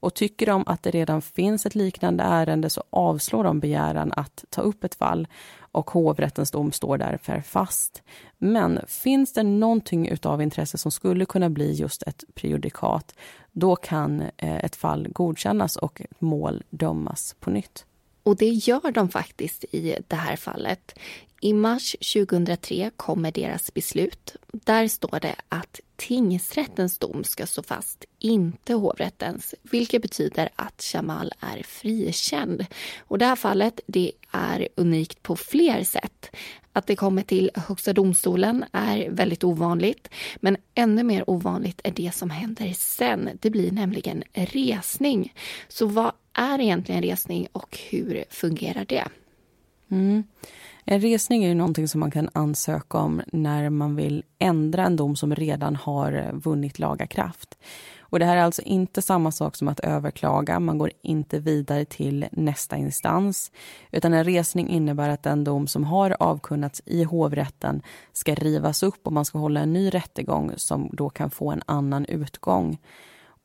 Och 0.00 0.14
tycker 0.14 0.46
de 0.46 0.64
att 0.66 0.82
det 0.82 0.90
redan 0.90 1.22
finns 1.22 1.66
ett 1.66 1.74
liknande 1.74 2.24
ärende 2.24 2.70
så 2.70 2.84
avslår 2.90 3.44
de 3.44 3.60
begäran 3.60 4.12
att 4.16 4.44
ta 4.50 4.62
upp 4.62 4.84
ett 4.84 4.94
fall 4.94 5.28
och 5.72 5.90
hovrättens 5.90 6.50
dom 6.50 6.72
står 6.72 6.98
därför 6.98 7.40
fast. 7.40 8.02
Men 8.38 8.80
finns 8.86 9.32
det 9.32 9.42
någonting 9.42 10.16
av 10.22 10.42
intresse 10.42 10.78
som 10.78 10.90
skulle 10.90 11.24
kunna 11.24 11.50
bli 11.50 11.72
just 11.72 12.02
ett 12.02 12.24
prejudikat, 12.34 13.14
då 13.52 13.76
kan 13.76 14.20
eh, 14.20 14.64
ett 14.64 14.76
fall 14.76 15.08
godkännas 15.12 15.76
och 15.76 16.00
ett 16.00 16.20
mål 16.20 16.62
dömas 16.70 17.36
på 17.40 17.50
nytt. 17.50 17.86
Och 18.30 18.36
det 18.36 18.48
gör 18.48 18.92
de 18.92 19.08
faktiskt 19.08 19.64
i 19.70 19.96
det 20.08 20.16
här 20.16 20.36
fallet. 20.36 20.98
I 21.40 21.52
mars 21.52 21.96
2003 22.14 22.90
kommer 22.96 23.32
deras 23.32 23.74
beslut. 23.74 24.36
Där 24.52 24.88
står 24.88 25.20
det 25.20 25.34
att 25.48 25.80
tingsrättens 25.96 26.98
dom 26.98 27.24
ska 27.24 27.46
stå 27.46 27.62
fast, 27.62 28.04
inte 28.18 28.74
hovrättens. 28.74 29.54
Vilket 29.62 30.02
betyder 30.02 30.48
att 30.56 30.90
Jamal 30.94 31.32
är 31.40 31.62
frikänd. 31.62 32.66
Och 32.98 33.18
det 33.18 33.24
här 33.24 33.36
fallet 33.36 33.80
det 33.86 34.12
är 34.30 34.68
unikt 34.76 35.22
på 35.22 35.36
fler 35.36 35.84
sätt. 35.84 36.30
Att 36.72 36.86
det 36.86 36.96
kommer 36.96 37.22
till 37.22 37.50
Högsta 37.54 37.92
domstolen 37.92 38.64
är 38.72 39.10
väldigt 39.10 39.44
ovanligt. 39.44 40.08
Men 40.36 40.56
ännu 40.74 41.02
mer 41.02 41.30
ovanligt 41.30 41.80
är 41.84 41.90
det 41.90 42.14
som 42.14 42.30
händer 42.30 42.72
sen. 42.76 43.30
Det 43.40 43.50
blir 43.50 43.70
nämligen 43.70 44.22
resning. 44.32 45.34
Så 45.68 45.86
vad 45.86 46.12
är 46.34 46.60
egentligen 46.60 47.02
resning 47.02 47.48
och 47.52 47.78
hur 47.90 48.24
fungerar 48.30 48.84
det? 48.84 49.08
Mm. 49.90 50.24
En 50.84 51.00
resning 51.00 51.44
är 51.44 51.48
ju 51.48 51.54
någonting 51.54 51.88
som 51.88 52.00
man 52.00 52.10
kan 52.10 52.28
ansöka 52.32 52.98
om 52.98 53.22
när 53.32 53.70
man 53.70 53.96
vill 53.96 54.24
ändra 54.38 54.84
en 54.84 54.96
dom 54.96 55.16
som 55.16 55.34
redan 55.34 55.76
har 55.76 56.30
vunnit 56.32 56.78
laga 56.78 57.06
kraft. 57.06 57.58
Och 58.00 58.18
det 58.18 58.24
här 58.24 58.36
är 58.36 58.42
alltså 58.42 58.62
inte 58.62 59.02
samma 59.02 59.32
sak 59.32 59.56
som 59.56 59.68
att 59.68 59.80
överklaga. 59.80 60.60
Man 60.60 60.78
går 60.78 60.90
inte 61.02 61.38
vidare 61.38 61.84
till 61.84 62.26
nästa 62.32 62.76
instans. 62.76 63.52
Utan 63.90 64.14
en 64.14 64.24
resning 64.24 64.68
innebär 64.68 65.08
att 65.08 65.22
den 65.22 65.44
dom 65.44 65.66
som 65.66 65.84
har 65.84 66.16
avkunnats 66.20 66.82
i 66.86 67.04
hovrätten 67.04 67.82
ska 68.12 68.34
rivas 68.34 68.82
upp 68.82 69.06
och 69.06 69.12
man 69.12 69.24
ska 69.24 69.38
hålla 69.38 69.60
en 69.60 69.72
ny 69.72 69.90
rättegång 69.90 70.52
som 70.56 70.90
då 70.92 71.10
kan 71.10 71.30
få 71.30 71.50
en 71.50 71.62
annan 71.66 72.04
utgång. 72.04 72.78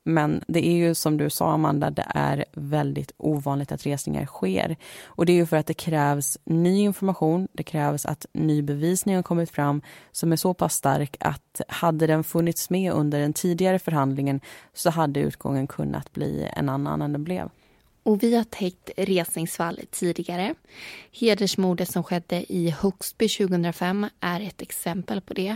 Men 0.07 0.43
det 0.47 0.67
är 0.67 0.75
ju 0.75 0.95
som 0.95 1.17
du 1.17 1.29
sa, 1.29 1.51
Amanda, 1.51 1.89
det 1.89 2.05
är 2.09 2.45
väldigt 2.53 3.11
ovanligt 3.17 3.71
att 3.71 3.85
resningar 3.85 4.25
sker. 4.25 4.75
Och 5.05 5.25
det 5.25 5.31
är 5.31 5.35
ju 5.35 5.45
för 5.45 5.57
att 5.57 5.67
det 5.67 5.73
krävs 5.73 6.37
ny 6.43 6.79
information, 6.79 7.47
det 7.51 7.63
krävs 7.63 8.05
att 8.05 8.25
ny 8.33 8.61
bevisning 8.61 9.15
har 9.15 9.23
kommit 9.23 9.51
fram 9.51 9.81
som 10.11 10.31
är 10.31 10.35
så 10.35 10.53
pass 10.53 10.73
stark 10.73 11.17
att 11.19 11.61
hade 11.67 12.07
den 12.07 12.23
funnits 12.23 12.69
med 12.69 12.91
under 12.91 13.19
den 13.19 13.33
tidigare 13.33 13.79
förhandlingen 13.79 14.39
så 14.73 14.89
hade 14.89 15.19
utgången 15.19 15.67
kunnat 15.67 16.13
bli 16.13 16.49
en 16.53 16.69
annan 16.69 17.01
än 17.01 17.13
den 17.13 17.23
blev. 17.23 17.49
Och 18.05 18.23
vi 18.23 18.35
har 18.35 18.43
täckt 18.43 18.89
resningsfall 18.97 19.79
tidigare. 19.91 20.55
Hedersmordet 21.11 21.91
som 21.91 22.03
skedde 22.03 22.53
i 22.53 22.69
Högsby 22.69 23.29
2005 23.29 24.07
är 24.19 24.41
ett 24.41 24.61
exempel 24.61 25.21
på 25.21 25.33
det. 25.33 25.55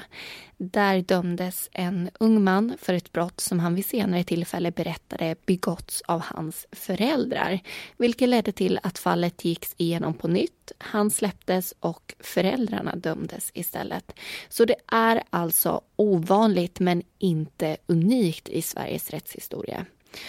Där 0.57 1.01
dömdes 1.01 1.69
en 1.71 2.09
ung 2.19 2.43
man 2.43 2.77
för 2.81 2.93
ett 2.93 3.11
brott 3.11 3.39
som 3.39 3.59
han 3.59 3.75
vid 3.75 3.85
senare 3.85 4.23
tillfälle 4.23 4.71
berättade 4.71 5.35
begåtts 5.45 6.01
av 6.01 6.21
hans 6.21 6.67
föräldrar. 6.71 7.59
Vilket 7.97 8.29
ledde 8.29 8.51
till 8.51 8.79
att 8.83 8.99
fallet 8.99 9.45
gicks 9.45 9.73
igenom 9.77 10.13
på 10.13 10.27
nytt. 10.27 10.71
Han 10.77 11.11
släpptes 11.11 11.73
och 11.79 12.15
föräldrarna 12.19 12.95
dömdes 12.95 13.51
istället. 13.53 14.11
Så 14.49 14.65
det 14.65 14.77
är 14.87 15.23
alltså 15.29 15.81
ovanligt 15.95 16.79
men 16.79 17.03
inte 17.19 17.77
unikt 17.87 18.49
i 18.49 18.61
Sveriges 18.61 19.09
rättshistoria. 19.09 19.85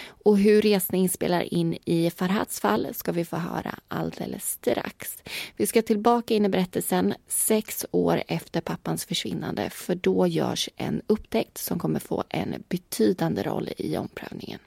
Och 0.07 0.37
hur 0.37 0.61
resning 0.61 1.09
spelar 1.09 1.53
in 1.53 1.77
i 1.85 2.09
Farhads 2.09 2.59
fall 2.59 2.87
ska 2.93 3.11
vi 3.11 3.25
få 3.25 3.35
höra 3.35 3.79
alldeles 3.87 4.51
strax. 4.51 5.23
Vi 5.57 5.67
ska 5.67 5.81
tillbaka 5.81 6.33
in 6.33 6.45
i 6.45 6.49
berättelsen 6.49 7.13
sex 7.27 7.85
år 7.91 8.23
efter 8.27 8.61
pappans 8.61 9.05
försvinnande 9.05 9.69
för 9.69 9.95
då 9.95 10.27
görs 10.27 10.69
en 10.75 11.01
upptäckt 11.07 11.57
som 11.57 11.79
kommer 11.79 11.99
få 11.99 12.23
en 12.29 12.63
betydande 12.69 13.43
roll 13.43 13.69
i 13.77 13.97
omprövningen. 13.97 14.59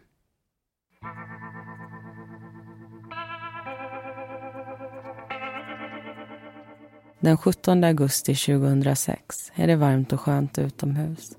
Den 7.20 7.38
17 7.38 7.84
augusti 7.84 8.34
2006 8.34 9.52
är 9.54 9.66
det 9.66 9.76
varmt 9.76 10.12
och 10.12 10.20
skönt 10.20 10.58
utomhus. 10.58 11.36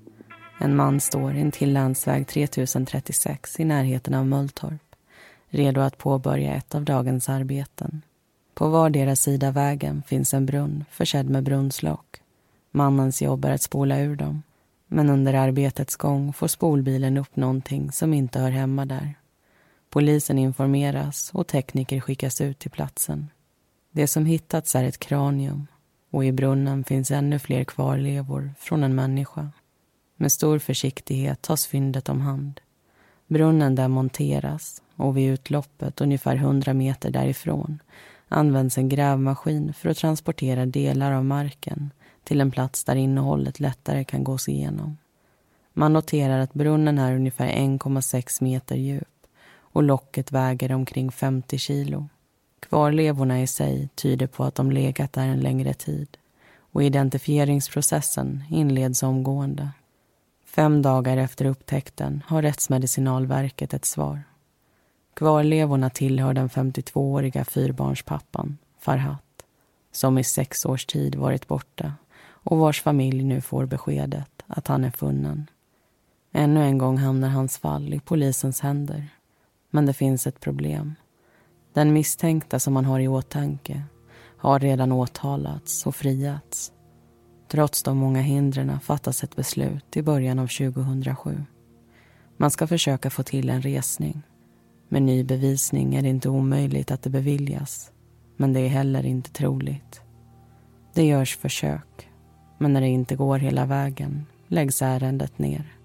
En 0.58 0.76
man 0.76 1.00
står 1.00 1.36
intill 1.36 1.72
landsväg 1.72 2.26
3036 2.26 3.60
i 3.60 3.64
närheten 3.64 4.14
av 4.14 4.26
Mölltorp 4.26 4.86
redo 5.48 5.80
att 5.80 5.98
påbörja 5.98 6.54
ett 6.54 6.74
av 6.74 6.84
dagens 6.84 7.28
arbeten. 7.28 8.02
På 8.54 8.68
vardera 8.68 9.16
sida 9.16 9.50
vägen 9.50 10.02
finns 10.06 10.34
en 10.34 10.46
brunn 10.46 10.84
försedd 10.90 11.30
med 11.30 11.44
brunnslock. 11.44 12.20
Mannens 12.70 13.22
jobb 13.22 13.44
är 13.44 13.50
att 13.50 13.62
spola 13.62 14.00
ur 14.00 14.16
dem. 14.16 14.42
Men 14.86 15.10
under 15.10 15.34
arbetets 15.34 15.96
gång 15.96 16.32
får 16.32 16.48
spolbilen 16.48 17.16
upp 17.16 17.36
någonting 17.36 17.92
som 17.92 18.14
inte 18.14 18.38
hör 18.38 18.50
hemma 18.50 18.84
där. 18.84 19.14
Polisen 19.90 20.38
informeras 20.38 21.30
och 21.34 21.46
tekniker 21.46 22.00
skickas 22.00 22.40
ut 22.40 22.58
till 22.58 22.70
platsen. 22.70 23.30
Det 23.90 24.06
som 24.06 24.26
hittats 24.26 24.74
är 24.74 24.84
ett 24.84 24.98
kranium 24.98 25.66
och 26.10 26.24
i 26.24 26.32
brunnen 26.32 26.84
finns 26.84 27.10
ännu 27.10 27.38
fler 27.38 27.64
kvarlevor 27.64 28.54
från 28.58 28.84
en 28.84 28.94
människa. 28.94 29.50
Med 30.16 30.32
stor 30.32 30.58
försiktighet 30.58 31.42
tas 31.42 31.66
fyndet 31.66 32.08
om 32.08 32.20
hand. 32.20 32.60
Brunnen 33.26 33.74
demonteras 33.74 34.82
och 34.96 35.16
vid 35.16 35.30
utloppet, 35.30 36.00
ungefär 36.00 36.36
100 36.36 36.74
meter 36.74 37.10
därifrån 37.10 37.78
används 38.28 38.78
en 38.78 38.88
grävmaskin 38.88 39.74
för 39.74 39.88
att 39.88 39.96
transportera 39.96 40.66
delar 40.66 41.12
av 41.12 41.24
marken 41.24 41.90
till 42.24 42.40
en 42.40 42.50
plats 42.50 42.84
där 42.84 42.96
innehållet 42.96 43.60
lättare 43.60 44.04
kan 44.04 44.24
gås 44.24 44.48
igenom. 44.48 44.96
Man 45.72 45.92
noterar 45.92 46.38
att 46.38 46.54
brunnen 46.54 46.98
är 46.98 47.14
ungefär 47.14 47.48
1,6 47.48 48.42
meter 48.42 48.76
djup 48.76 49.26
och 49.58 49.82
locket 49.82 50.32
väger 50.32 50.72
omkring 50.72 51.12
50 51.12 51.58
kilo. 51.58 52.08
Kvarlevorna 52.60 53.42
i 53.42 53.46
sig 53.46 53.88
tyder 53.94 54.26
på 54.26 54.44
att 54.44 54.54
de 54.54 54.70
legat 54.70 55.12
där 55.12 55.26
en 55.26 55.40
längre 55.40 55.74
tid 55.74 56.16
och 56.72 56.82
identifieringsprocessen 56.82 58.44
inleds 58.50 59.02
omgående. 59.02 59.70
Fem 60.56 60.82
dagar 60.82 61.16
efter 61.16 61.44
upptäckten 61.44 62.22
har 62.26 62.42
Rättsmedicinalverket 62.42 63.74
ett 63.74 63.84
svar. 63.84 64.22
Kvarlevorna 65.14 65.90
tillhör 65.90 66.34
den 66.34 66.48
52-åriga 66.48 67.44
fyrbarnspappan, 67.44 68.58
Farhat 68.80 69.22
som 69.92 70.18
i 70.18 70.24
sex 70.24 70.66
års 70.66 70.86
tid 70.86 71.14
varit 71.14 71.48
borta 71.48 71.92
och 72.28 72.58
vars 72.58 72.82
familj 72.82 73.24
nu 73.24 73.40
får 73.40 73.66
beskedet 73.66 74.42
att 74.46 74.68
han 74.68 74.84
är 74.84 74.90
funnen. 74.90 75.46
Ännu 76.32 76.62
en 76.62 76.78
gång 76.78 76.98
hamnar 76.98 77.28
hans 77.28 77.58
fall 77.58 77.94
i 77.94 78.00
polisens 78.00 78.60
händer. 78.60 79.08
Men 79.70 79.86
det 79.86 79.92
finns 79.92 80.26
ett 80.26 80.40
problem. 80.40 80.94
Den 81.72 81.92
misstänkta 81.92 82.58
som 82.58 82.74
man 82.74 82.84
har 82.84 83.00
i 83.00 83.08
åtanke 83.08 83.82
har 84.36 84.58
redan 84.58 84.92
åtalats 84.92 85.86
och 85.86 85.96
friats. 85.96 86.72
Trots 87.48 87.82
de 87.82 87.98
många 87.98 88.20
hindren 88.20 88.80
fattas 88.80 89.24
ett 89.24 89.36
beslut 89.36 89.96
i 89.96 90.02
början 90.02 90.38
av 90.38 90.46
2007. 90.46 91.44
Man 92.36 92.50
ska 92.50 92.66
försöka 92.66 93.10
få 93.10 93.22
till 93.22 93.50
en 93.50 93.62
resning. 93.62 94.22
Med 94.88 95.02
ny 95.02 95.24
bevisning 95.24 95.94
är 95.94 96.02
det 96.02 96.08
inte 96.08 96.28
omöjligt 96.28 96.90
att 96.90 97.02
det 97.02 97.10
beviljas. 97.10 97.90
Men 98.36 98.52
det 98.52 98.60
är 98.60 98.68
heller 98.68 99.06
inte 99.06 99.30
troligt. 99.30 100.00
Det 100.94 101.06
görs 101.06 101.36
försök. 101.36 102.08
Men 102.58 102.72
när 102.72 102.80
det 102.80 102.88
inte 102.88 103.16
går 103.16 103.38
hela 103.38 103.66
vägen 103.66 104.26
läggs 104.48 104.82
ärendet 104.82 105.38
ner. 105.38 105.76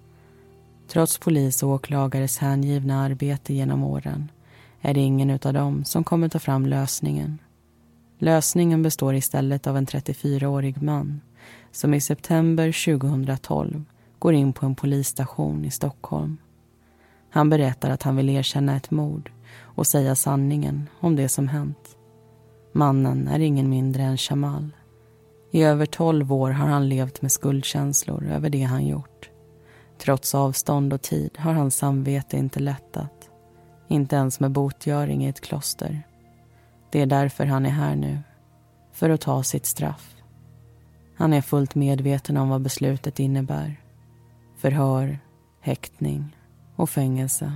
Trots 0.87 1.17
polis 1.17 1.63
och 1.63 1.69
åklagares 1.69 2.37
hängivna 2.37 3.01
arbete 3.01 3.53
genom 3.53 3.83
åren 3.83 4.31
är 4.81 4.93
det 4.93 4.99
ingen 4.99 5.31
av 5.31 5.53
dem 5.53 5.85
som 5.85 6.03
kommer 6.03 6.29
ta 6.29 6.39
fram 6.39 6.65
lösningen. 6.65 7.37
Lösningen 8.19 8.83
består 8.83 9.15
istället 9.15 9.67
av 9.67 9.77
en 9.77 9.85
34-årig 9.85 10.81
man 10.81 11.21
som 11.71 11.93
i 11.93 12.01
september 12.01 12.97
2012 12.97 13.83
går 14.19 14.33
in 14.33 14.53
på 14.53 14.65
en 14.65 14.75
polisstation 14.75 15.65
i 15.65 15.71
Stockholm. 15.71 16.37
Han 17.29 17.49
berättar 17.49 17.89
att 17.89 18.03
han 18.03 18.15
vill 18.15 18.29
erkänna 18.29 18.75
ett 18.75 18.91
mord 18.91 19.31
och 19.59 19.87
säga 19.87 20.15
sanningen 20.15 20.89
om 20.99 21.15
det 21.15 21.29
som 21.29 21.47
hänt. 21.47 21.97
Mannen 22.73 23.27
är 23.27 23.39
ingen 23.39 23.69
mindre 23.69 24.03
än 24.03 24.17
Shamal. 24.17 24.69
I 25.51 25.63
över 25.63 25.85
tolv 25.85 26.33
år 26.33 26.51
har 26.51 26.67
han 26.67 26.89
levt 26.89 27.21
med 27.21 27.31
skuldkänslor 27.31 28.27
över 28.27 28.49
det 28.49 28.63
han 28.63 28.87
gjort. 28.87 29.29
Trots 29.97 30.35
avstånd 30.35 30.93
och 30.93 31.01
tid 31.01 31.37
har 31.37 31.53
hans 31.53 31.77
samvete 31.77 32.37
inte 32.37 32.59
lättat. 32.59 33.29
Inte 33.87 34.15
ens 34.15 34.39
med 34.39 34.51
botgöring 34.51 35.25
i 35.25 35.29
ett 35.29 35.41
kloster. 35.41 36.01
Det 36.91 37.01
är 37.01 37.05
därför 37.05 37.45
han 37.45 37.65
är 37.65 37.69
här 37.69 37.95
nu. 37.95 38.19
För 38.91 39.09
att 39.09 39.21
ta 39.21 39.43
sitt 39.43 39.65
straff. 39.65 40.15
Han 41.21 41.33
är 41.33 41.41
fullt 41.41 41.75
medveten 41.75 42.37
om 42.37 42.49
vad 42.49 42.61
beslutet 42.61 43.19
innebär. 43.19 43.81
Förhör, 44.57 45.19
häktning 45.59 46.35
och 46.75 46.89
fängelse. 46.89 47.53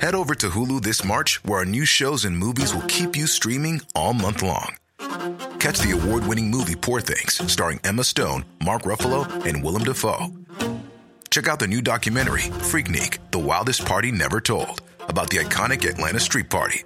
Head 0.00 0.14
over 0.14 0.34
to 0.34 0.46
Hulu 0.46 0.80
this 0.80 1.04
March 1.04 1.40
where 1.44 1.58
our 1.58 1.64
new 1.64 1.86
shows 1.86 2.24
and 2.24 2.38
movies 2.38 2.74
will 2.74 2.88
keep 2.88 3.16
you 3.16 3.26
streaming 3.26 3.80
all 3.94 4.14
month 4.14 4.42
long. 4.42 4.76
Catch 5.60 5.80
the 5.80 5.92
award-winning 5.92 6.50
movie 6.50 6.76
Poor 6.76 7.00
things 7.00 7.52
starring 7.52 7.80
Emma 7.84 8.04
Stone, 8.04 8.44
Mark 8.64 8.82
Ruffalo 8.82 9.26
and 9.46 9.64
Willem 9.64 9.84
Dafoe. 9.84 10.28
Check 11.30 11.48
out 11.48 11.58
the 11.58 11.68
new 11.68 11.82
documentary 11.82 12.50
Freaknik, 12.70 13.18
The 13.30 13.38
Wildest 13.38 13.84
Party 13.84 14.12
Never 14.12 14.40
Told 14.40 14.80
about 15.08 15.30
the 15.30 15.38
iconic 15.38 15.84
Atlanta 15.90 16.20
Street 16.20 16.48
Party. 16.48 16.84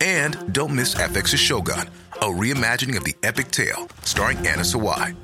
And 0.00 0.52
don't 0.52 0.74
miss 0.74 0.94
FX's 0.94 1.40
Shogun, 1.40 1.88
a 2.22 2.26
reimagining 2.26 2.96
of 2.98 3.04
the 3.04 3.14
epic 3.22 3.50
tale 3.50 3.88
starring 4.04 4.38
Anna 4.38 4.62
Sawai. 4.62 5.14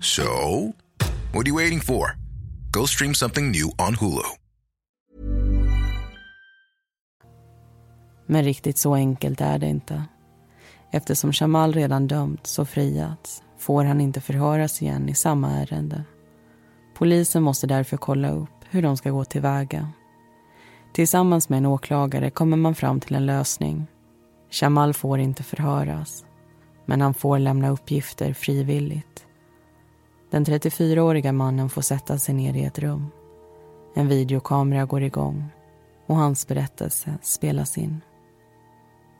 So, 0.00 0.74
what 1.32 1.46
are 1.46 1.48
you 1.48 1.54
waiting 1.54 1.80
for? 1.80 2.16
Go 2.72 2.86
stream 2.86 3.14
something 3.14 3.52
new 3.52 3.70
on 3.78 3.94
Hulu. 3.94 4.22
Men 8.26 8.44
riktigt 8.44 8.78
så 8.78 8.94
enkelt 8.94 9.40
är 9.40 9.58
det 9.58 9.66
inte. 9.66 10.04
Eftersom 10.92 11.32
Shamal 11.32 11.72
redan 11.72 12.06
dömts 12.06 12.58
och 12.58 12.68
friats 12.68 13.42
får 13.58 13.84
han 13.84 14.00
inte 14.00 14.20
förhöras 14.20 14.82
igen 14.82 15.08
i 15.08 15.14
samma 15.14 15.50
ärende. 15.50 16.04
Polisen 16.94 17.42
måste 17.42 17.66
därför 17.66 17.96
kolla 17.96 18.30
upp 18.30 18.64
hur 18.70 18.82
de 18.82 18.96
ska 18.96 19.10
gå 19.10 19.24
tillväga. 19.24 19.88
Tillsammans 20.94 21.48
med 21.48 21.56
en 21.56 21.66
åklagare 21.66 22.30
kommer 22.30 22.56
man 22.56 22.74
fram 22.74 23.00
till 23.00 23.14
en 23.14 23.26
lösning. 23.26 23.86
Shamal 24.50 24.94
får 24.94 25.18
inte 25.18 25.42
förhöras, 25.42 26.24
men 26.84 27.00
han 27.00 27.14
får 27.14 27.38
lämna 27.38 27.68
uppgifter 27.68 28.32
frivilligt. 28.32 29.26
Den 30.30 30.44
34-åriga 30.44 31.32
mannen 31.32 31.68
får 31.68 31.82
sätta 31.82 32.18
sig 32.18 32.34
ner 32.34 32.54
i 32.54 32.64
ett 32.64 32.78
rum. 32.78 33.06
En 33.94 34.08
videokamera 34.08 34.84
går 34.84 35.02
igång 35.02 35.44
och 36.06 36.16
hans 36.16 36.46
berättelse 36.46 37.18
spelas 37.22 37.78
in. 37.78 38.00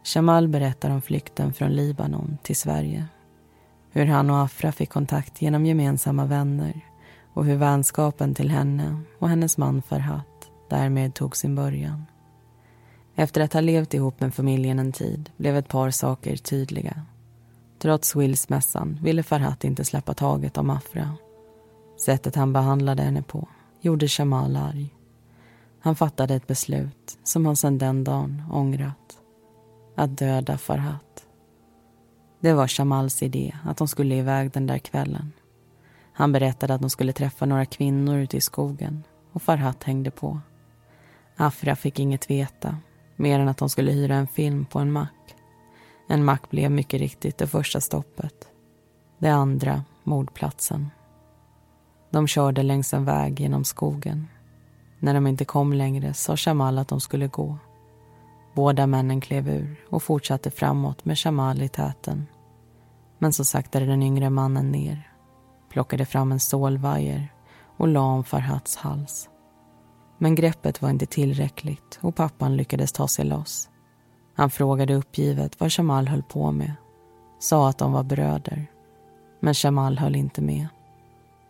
Shamal 0.04 0.48
berättar 0.48 0.90
om 0.90 1.02
flykten 1.02 1.52
från 1.52 1.72
Libanon 1.72 2.38
till 2.42 2.56
Sverige. 2.56 3.06
Hur 3.92 4.06
han 4.06 4.30
och 4.30 4.38
Afra 4.38 4.72
fick 4.72 4.90
kontakt 4.90 5.42
genom 5.42 5.66
gemensamma 5.66 6.24
vänner 6.24 6.80
och 7.34 7.44
hur 7.44 7.56
vänskapen 7.56 8.34
till 8.34 8.50
henne 8.50 9.00
och 9.18 9.28
hennes 9.28 9.58
man 9.58 9.82
Farhat 9.82 10.50
därmed 10.70 11.14
tog 11.14 11.36
sin 11.36 11.54
början. 11.54 12.04
Efter 13.18 13.40
att 13.40 13.52
ha 13.52 13.60
levt 13.60 13.94
ihop 13.94 14.20
med 14.20 14.34
familjen 14.34 14.78
en 14.78 14.92
tid 14.92 15.30
blev 15.36 15.56
ett 15.56 15.68
par 15.68 15.90
saker 15.90 16.36
tydliga. 16.36 17.02
Trots 17.78 18.12
skilsmässan 18.12 18.98
ville 19.02 19.22
Farhat 19.22 19.64
inte 19.64 19.84
släppa 19.84 20.14
taget 20.14 20.58
om 20.58 20.70
Afra. 20.70 21.16
Sättet 22.04 22.34
han 22.34 22.52
behandlade 22.52 23.02
henne 23.02 23.22
på 23.22 23.48
gjorde 23.80 24.08
Shamal 24.08 24.56
arg. 24.56 24.94
Han 25.80 25.96
fattade 25.96 26.34
ett 26.34 26.46
beslut 26.46 27.18
som 27.24 27.46
han 27.46 27.56
sedan 27.56 27.78
den 27.78 28.04
dagen 28.04 28.42
ångrat. 28.52 29.18
Att 29.96 30.18
döda 30.18 30.58
Farhat. 30.58 31.26
Det 32.40 32.52
var 32.52 32.68
Shamals 32.68 33.22
idé 33.22 33.56
att 33.64 33.76
de 33.76 33.88
skulle 33.88 34.14
iväg 34.14 34.50
den 34.50 34.66
där 34.66 34.78
kvällen. 34.78 35.32
Han 36.12 36.32
berättade 36.32 36.74
att 36.74 36.80
de 36.80 36.90
skulle 36.90 37.12
träffa 37.12 37.46
några 37.46 37.66
kvinnor 37.66 38.16
ute 38.16 38.36
i 38.36 38.40
skogen 38.40 39.02
och 39.32 39.42
Farhat 39.42 39.84
hängde 39.84 40.10
på. 40.10 40.40
Afra 41.36 41.76
fick 41.76 41.98
inget 41.98 42.30
veta, 42.30 42.76
mer 43.16 43.40
än 43.40 43.48
att 43.48 43.58
de 43.58 43.68
skulle 43.68 43.92
hyra 43.92 44.14
en 44.14 44.26
film 44.26 44.64
på 44.64 44.78
en 44.78 44.92
mack. 44.92 45.36
En 46.08 46.24
mack 46.24 46.50
blev 46.50 46.70
mycket 46.70 47.00
riktigt 47.00 47.38
det 47.38 47.46
första 47.46 47.80
stoppet. 47.80 48.48
Det 49.18 49.28
andra, 49.28 49.84
mordplatsen. 50.04 50.90
De 52.10 52.26
körde 52.26 52.62
längs 52.62 52.94
en 52.94 53.04
väg 53.04 53.40
genom 53.40 53.64
skogen. 53.64 54.28
När 54.98 55.14
de 55.14 55.26
inte 55.26 55.44
kom 55.44 55.72
längre 55.72 56.14
sa 56.14 56.36
Shamal 56.36 56.78
att 56.78 56.88
de 56.88 57.00
skulle 57.00 57.26
gå. 57.26 57.58
Båda 58.54 58.86
männen 58.86 59.20
klev 59.20 59.48
ur 59.48 59.76
och 59.90 60.02
fortsatte 60.02 60.50
framåt 60.50 61.04
med 61.04 61.18
Shamal 61.18 61.62
i 61.62 61.68
täten. 61.68 62.26
Men 63.18 63.32
så 63.32 63.44
saktade 63.44 63.86
den 63.86 64.02
yngre 64.02 64.30
mannen 64.30 64.70
ner, 64.70 65.12
plockade 65.70 66.06
fram 66.06 66.32
en 66.32 66.40
stålvajer 66.40 67.32
och 67.76 67.88
la 67.88 68.00
om 68.00 68.24
Farhats 68.24 68.76
hals. 68.76 69.28
Men 70.18 70.34
greppet 70.34 70.82
var 70.82 70.90
inte 70.90 71.06
tillräckligt 71.06 71.98
och 72.02 72.14
pappan 72.14 72.56
lyckades 72.56 72.92
ta 72.92 73.08
sig 73.08 73.24
loss. 73.24 73.68
Han 74.34 74.50
frågade 74.50 74.94
uppgivet 74.94 75.60
vad 75.60 75.72
Shamal 75.72 76.08
höll 76.08 76.22
på 76.22 76.52
med. 76.52 76.72
Sa 77.38 77.68
att 77.68 77.78
de 77.78 77.92
var 77.92 78.02
bröder. 78.02 78.66
Men 79.40 79.54
Shamal 79.54 79.98
höll 79.98 80.16
inte 80.16 80.42
med. 80.42 80.68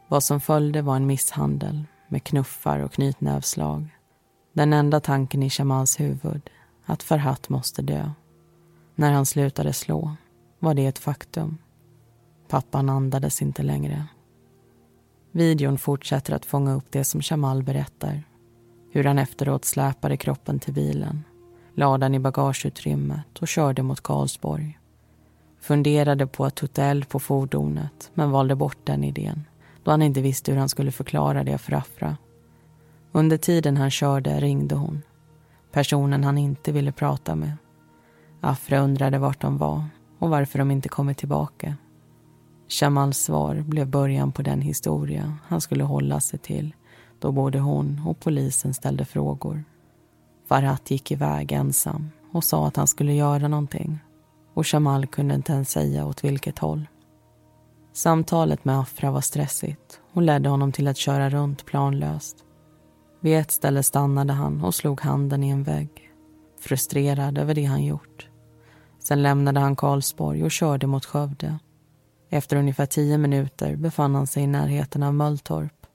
Vad 0.09 0.23
som 0.23 0.41
följde 0.41 0.83
var 0.83 0.97
en 0.97 1.07
misshandel 1.07 1.85
med 2.09 2.25
knuffar 2.25 2.79
och 2.79 2.93
knytnävslag. 2.93 3.97
Den 4.53 4.73
enda 4.73 5.01
tanken 5.01 5.43
i 5.43 5.51
Shamals 5.51 6.01
huvud, 6.01 6.51
att 6.85 7.03
Farhat 7.03 7.49
måste 7.49 7.83
dö. 7.83 8.11
När 8.95 9.13
han 9.13 9.27
slutade 9.27 9.73
slå 9.73 10.17
var 10.59 10.75
det 10.75 10.87
ett 10.87 10.99
faktum. 10.99 11.59
Pappan 12.49 12.89
andades 12.89 13.43
inte 13.43 13.63
längre. 13.63 14.07
Videon 15.33 15.79
fortsätter 15.79 16.35
att 16.35 16.47
fånga 16.47 16.75
upp 16.75 16.87
det 16.91 17.05
som 17.05 17.23
Shamal 17.23 17.63
berättar. 17.63 18.23
Hur 18.97 19.05
han 19.05 19.19
efteråt 19.19 19.65
släpade 19.65 20.17
kroppen 20.17 20.59
till 20.59 20.75
bilen, 20.75 21.25
lade 21.75 22.05
den 22.05 22.15
i 22.15 22.19
bagageutrymmet 22.19 23.39
och 23.41 23.49
körde 23.49 23.83
mot 23.83 24.01
Karlsborg. 24.01 24.79
Funderade 25.61 26.27
på 26.27 26.45
att 26.45 26.55
tutta 26.55 26.85
eld 26.85 27.09
på 27.09 27.21
fordonet, 27.21 28.11
men 28.15 28.31
valde 28.31 28.55
bort 28.55 28.79
den 28.85 29.05
idén 29.05 29.45
då 29.85 29.91
han 29.91 30.03
inte 30.03 30.21
visste 30.21 30.53
hur 30.53 30.59
han 30.59 30.69
skulle 30.69 30.93
förklara 30.93 31.45
det 31.45 31.59
för 31.59 31.73
Afra. 31.73 32.17
Under 33.13 33.37
tiden 33.37 33.77
han 33.77 33.91
körde 33.91 34.41
ringde 34.41 34.75
hon. 34.75 35.03
Personen 35.73 36.25
han 36.25 36.39
inte 36.39 36.73
ville 36.73 36.93
prata 36.93 37.35
med. 37.35 37.53
Afra 38.41 38.79
undrade 38.79 39.19
vart 39.19 39.41
de 39.41 39.59
var 39.59 39.85
och 40.19 40.31
varför 40.31 40.59
de 40.59 40.71
inte 40.71 40.89
kommit 40.89 41.19
tillbaka. 41.19 41.75
Shamals 42.69 43.19
svar 43.19 43.55
blev 43.55 43.87
början 43.87 44.33
på 44.33 44.43
den 44.43 44.61
historia 44.61 45.39
han 45.47 45.61
skulle 45.61 45.85
hålla 45.85 46.21
sig 46.21 46.39
till 46.39 46.75
då 47.27 47.33
både 47.33 47.59
hon 47.59 48.03
och 48.07 48.21
polisen 48.21 48.75
ställde 48.75 49.05
frågor. 49.05 49.65
Farhat 50.49 50.91
gick 50.91 51.11
iväg 51.11 51.53
ensam 51.53 52.11
och 52.33 52.45
sa 52.45 52.67
att 52.67 52.77
han 52.77 52.87
skulle 52.87 53.13
göra 53.13 53.49
någonting 53.49 53.99
och 54.55 54.67
Shamal 54.67 55.07
kunde 55.07 55.35
inte 55.35 55.53
ens 55.53 55.71
säga 55.71 56.07
åt 56.07 56.25
vilket 56.25 56.59
håll. 56.59 56.89
Samtalet 57.93 58.65
med 58.65 58.81
Afra 58.81 59.11
var 59.11 59.21
stressigt 59.21 60.01
och 60.13 60.23
ledde 60.23 60.49
honom 60.49 60.73
till 60.73 60.89
att 60.89 60.97
köra 60.97 61.31
runt 61.31 61.65
planlöst. 61.65 62.37
Vid 63.21 63.39
ett 63.39 63.51
ställe 63.51 63.83
stannade 63.83 64.33
han 64.33 64.65
och 64.65 64.75
slog 64.75 65.01
handen 65.01 65.45
i 65.45 65.49
en 65.49 65.63
vägg. 65.63 66.13
Frustrerad 66.61 67.39
över 67.39 67.55
det 67.55 67.65
han 67.65 67.85
gjort. 67.85 68.29
Sen 68.99 69.23
lämnade 69.23 69.61
han 69.61 69.77
Karlsborg 69.77 70.45
och 70.45 70.51
körde 70.51 70.87
mot 70.87 71.05
Skövde. 71.05 71.59
Efter 72.31 72.57
ungefär 72.57 72.87
tio 72.87 73.19
minuter 73.19 73.77
befann 73.77 74.15
han 74.15 74.27
sig 74.27 74.43
i 74.43 74.47
närheten 74.47 75.03
av 75.03 75.15
Mölltorp. 75.15 75.86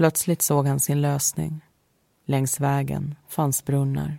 Plötsligt 0.00 0.42
såg 0.42 0.66
han 0.66 0.80
sin 0.80 1.00
lösning. 1.00 1.60
Längs 2.24 2.60
vägen 2.60 3.14
fanns 3.28 3.64
brunnar. 3.64 4.18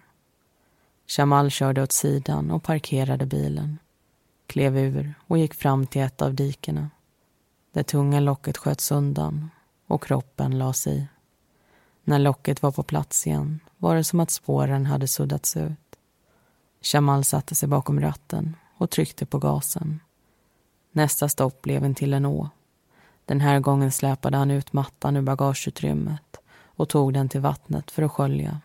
Jamal 1.18 1.50
körde 1.50 1.84
åt 1.84 1.92
sidan 1.92 2.52
och 2.52 2.64
parkerade 2.64 3.26
bilen 3.26 3.80
klev 4.48 4.78
ur 4.78 5.14
och 5.28 5.38
gick 5.38 5.54
fram 5.54 5.88
till 5.88 6.02
ett 6.02 6.22
av 6.22 6.34
dikena. 6.34 6.90
Det 7.74 7.84
tunga 7.84 8.20
locket 8.20 8.58
sköts 8.58 8.92
undan 8.92 9.50
och 9.88 10.04
kroppen 10.04 10.58
lades 10.58 10.88
i. 10.88 11.08
När 12.04 12.20
locket 12.20 12.62
var 12.62 12.72
på 12.72 12.84
plats 12.84 13.28
igen 13.28 13.60
var 13.78 13.96
det 13.96 14.04
som 14.04 14.20
att 14.20 14.32
spåren 14.32 14.86
hade 14.86 15.08
suddats 15.08 15.58
ut. 15.58 15.96
Jamal 16.94 17.24
satte 17.24 17.56
sig 17.56 17.70
bakom 17.70 18.02
ratten 18.02 18.56
och 18.78 18.90
tryckte 18.90 19.26
på 19.26 19.38
gasen. 19.38 20.00
Nästa 20.92 21.30
stopp 21.30 21.62
blev 21.62 21.86
intill 21.86 22.14
en 22.14 22.26
å. 22.26 22.50
Den 23.26 23.42
här 23.42 23.60
gången 23.60 23.92
släpade 23.92 24.38
han 24.38 24.52
ut 24.52 24.74
mattan 24.74 25.18
ur 25.18 25.22
bagageutrymmet 25.22 26.38
och 26.64 26.90
tog 26.90 27.14
den 27.14 27.30
till 27.30 27.42
vattnet 27.42 27.92
för 27.92 28.04
att 28.04 28.12
skölja. 28.12 28.62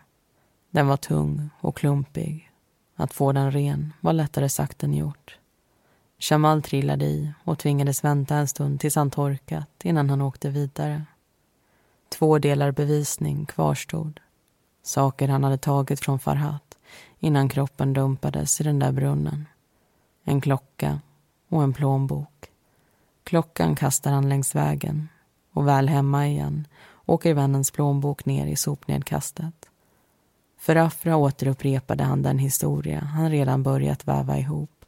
Den 0.71 0.87
var 0.87 0.97
tung 0.97 1.51
och 1.61 1.77
klumpig. 1.77 2.51
Att 2.97 3.14
få 3.14 3.33
den 3.33 3.53
ren 3.53 3.92
var 4.01 4.12
lättare 4.12 4.49
sagt 4.49 4.83
än 4.83 4.95
gjort. 4.95 5.38
Jamal 6.19 6.62
trillade 6.62 7.05
i 7.05 7.33
och 7.45 7.59
tvingades 7.59 8.05
vänta 8.05 8.37
en 8.37 8.49
stund 8.49 8.81
tills 8.81 8.97
han 8.97 9.11
torkat 9.11 9.85
innan 9.85 10.11
han 10.11 10.23
åkte 10.23 10.51
vidare. 10.51 11.05
Två 12.09 12.38
delar 12.38 12.71
bevisning 12.73 13.47
kvarstod. 13.47 14.21
Saker 14.83 15.29
han 15.29 15.45
hade 15.45 15.59
tagit 15.59 16.01
från 16.01 16.19
Farhat 16.19 16.79
innan 17.19 17.49
kroppen 17.49 17.92
dumpades 17.92 18.61
i 18.61 18.64
den 18.64 18.79
där 18.79 18.92
brunnen. 18.92 19.47
En 20.25 20.40
klocka 20.40 21.01
och 21.49 21.62
en 21.62 21.73
plånbok. 21.73 22.51
Klockan 23.27 23.77
kastar 23.77 24.12
han 24.12 24.29
längs 24.29 24.55
vägen 24.55 25.09
och 25.53 25.69
väl 25.69 25.89
hemma 25.89 26.27
igen 26.27 26.67
åker 27.07 27.35
vännens 27.35 27.71
plånbok 27.71 28.25
ner 28.25 28.47
i 28.47 28.57
sopnedkastet. 28.57 29.69
För 30.59 30.77
Afra 30.77 31.17
återupprepade 31.17 32.05
han 32.05 32.23
den 32.23 32.39
historia 32.39 33.01
han 33.01 33.31
redan 33.31 33.62
börjat 33.62 34.09
väva 34.09 34.39
ihop. 34.39 34.85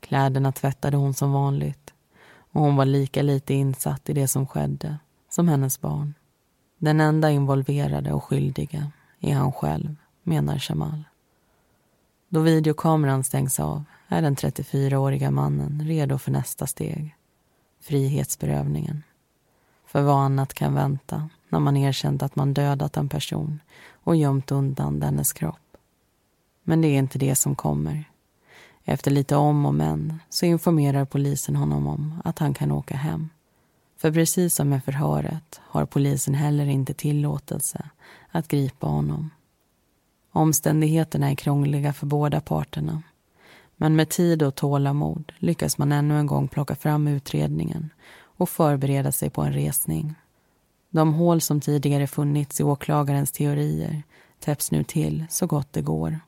Kläderna 0.00 0.52
tvättade 0.52 0.96
hon 0.96 1.14
som 1.14 1.32
vanligt 1.32 1.94
och 2.52 2.60
hon 2.60 2.76
var 2.76 2.84
lika 2.84 3.22
lite 3.22 3.54
insatt 3.54 4.08
i 4.08 4.12
det 4.12 4.28
som 4.28 4.46
skedde 4.46 4.98
som 5.28 5.48
hennes 5.48 5.80
barn. 5.80 6.14
Den 6.78 7.00
enda 7.00 7.30
involverade 7.30 8.12
och 8.12 8.24
skyldiga 8.24 8.92
är 9.20 9.34
han 9.34 9.52
själv, 9.52 9.96
menar 10.22 10.58
Shamal. 10.58 11.04
Då 12.28 12.40
videokameran 12.40 13.24
stängs 13.24 13.60
av 13.60 13.84
är 14.08 14.22
den 14.22 14.36
34-åriga 14.36 15.30
mannen 15.30 15.82
redo 15.84 16.18
för 16.18 16.30
nästa 16.30 16.66
steg. 16.66 17.17
Frihetsberövningen. 17.80 19.02
För 19.86 20.02
vad 20.02 20.16
annat 20.16 20.54
kan 20.54 20.74
vänta 20.74 21.28
när 21.48 21.60
man 21.60 21.76
erkänt 21.76 22.22
att 22.22 22.36
man 22.36 22.54
dödat 22.54 22.96
en 22.96 23.08
person 23.08 23.60
och 23.92 24.16
gömt 24.16 24.50
undan 24.50 25.00
dennes 25.00 25.32
kropp. 25.32 25.76
Men 26.62 26.80
det 26.80 26.88
är 26.88 26.98
inte 26.98 27.18
det 27.18 27.34
som 27.34 27.54
kommer. 27.54 28.04
Efter 28.84 29.10
lite 29.10 29.36
om 29.36 29.66
och 29.66 29.74
men 29.74 30.20
så 30.28 30.46
informerar 30.46 31.04
polisen 31.04 31.56
honom 31.56 31.86
om 31.86 32.20
att 32.24 32.38
han 32.38 32.54
kan 32.54 32.72
åka 32.72 32.96
hem. 32.96 33.28
För 33.96 34.12
precis 34.12 34.54
som 34.54 34.68
med 34.68 34.84
förhöret 34.84 35.60
har 35.62 35.86
polisen 35.86 36.34
heller 36.34 36.66
inte 36.66 36.94
tillåtelse 36.94 37.90
att 38.30 38.48
gripa 38.48 38.86
honom. 38.86 39.30
Omständigheterna 40.32 41.30
är 41.30 41.34
krångliga 41.34 41.92
för 41.92 42.06
båda 42.06 42.40
parterna. 42.40 43.02
Men 43.80 43.96
med 43.96 44.08
tid 44.08 44.42
och 44.42 44.54
tålamod 44.54 45.32
lyckas 45.38 45.78
man 45.78 45.92
ännu 45.92 46.18
en 46.18 46.26
gång 46.26 46.48
plocka 46.48 46.74
fram 46.74 47.08
utredningen 47.08 47.90
och 48.20 48.48
förbereda 48.48 49.12
sig 49.12 49.30
på 49.30 49.42
en 49.42 49.52
resning. 49.52 50.14
De 50.90 51.14
hål 51.14 51.40
som 51.40 51.60
tidigare 51.60 52.06
funnits 52.06 52.60
i 52.60 52.64
åklagarens 52.64 53.32
teorier 53.32 54.02
täpps 54.40 54.70
nu 54.70 54.84
till 54.84 55.26
så 55.30 55.46
gott 55.46 55.72
det 55.72 55.82
går. 55.82 56.20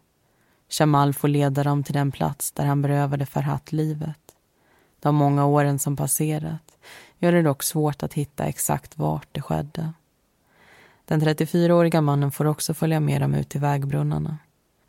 Jamal 0.79 1.15
får 1.15 1.29
leda 1.29 1.65
dem 1.65 1.83
till 1.83 1.95
den 1.95 2.13
plats 2.13 2.53
där 2.53 2.65
han 2.65 2.83
berövade 2.83 3.27
Farhat 3.27 3.73
livet. 3.73 4.37
De 5.01 5.15
många 5.15 5.47
åren 5.47 5.79
som 5.79 5.97
passerat 5.97 6.79
gör 7.19 7.33
det 7.33 7.43
dock 7.43 7.63
svårt 7.63 8.03
att 8.03 8.15
hitta 8.15 8.45
exakt 8.45 8.99
vart 8.99 9.29
det 9.33 9.43
skedde. 9.43 9.93
Den 11.05 11.21
34-åriga 11.21 12.01
mannen 12.01 12.31
får 12.31 12.45
också 12.45 12.75
följa 12.75 13.01
med 13.01 13.21
dem 13.21 13.35
ut 13.35 13.49
till 13.49 13.61
vägbrunnarna. 13.61 14.39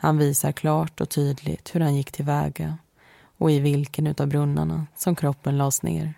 Han 0.03 0.17
visar 0.17 0.51
klart 0.51 1.01
och 1.01 1.09
tydligt 1.09 1.75
hur 1.75 1.79
han 1.79 1.95
gick 1.95 2.11
tillväga 2.11 2.77
och 3.37 3.51
i 3.51 3.59
vilken 3.59 4.07
av 4.07 4.27
brunnarna 4.27 4.87
som 4.95 5.15
kroppen 5.15 5.57
lades 5.57 5.83
ner. 5.83 6.13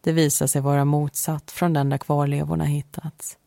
Det 0.00 0.12
visar 0.12 0.46
sig 0.46 0.60
vara 0.60 0.84
motsatt 0.84 1.50
från 1.50 1.72
den 1.72 1.90
där 1.90 1.98
kvarlevorna 1.98 2.64
hittats. 2.64 3.38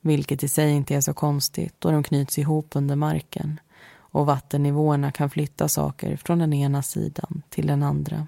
Vilket 0.00 0.42
i 0.42 0.48
sig 0.48 0.70
inte 0.70 0.94
är 0.94 1.00
så 1.00 1.14
konstigt 1.14 1.74
då 1.78 1.90
de 1.90 2.02
knyts 2.02 2.38
ihop 2.38 2.66
under 2.72 2.96
marken 2.96 3.60
och 3.90 4.26
vattennivåerna 4.26 5.12
kan 5.12 5.30
flytta 5.30 5.68
saker 5.68 6.16
från 6.16 6.38
den 6.38 6.52
ena 6.52 6.82
sidan 6.82 7.42
till 7.48 7.66
den 7.66 7.82
andra. 7.82 8.26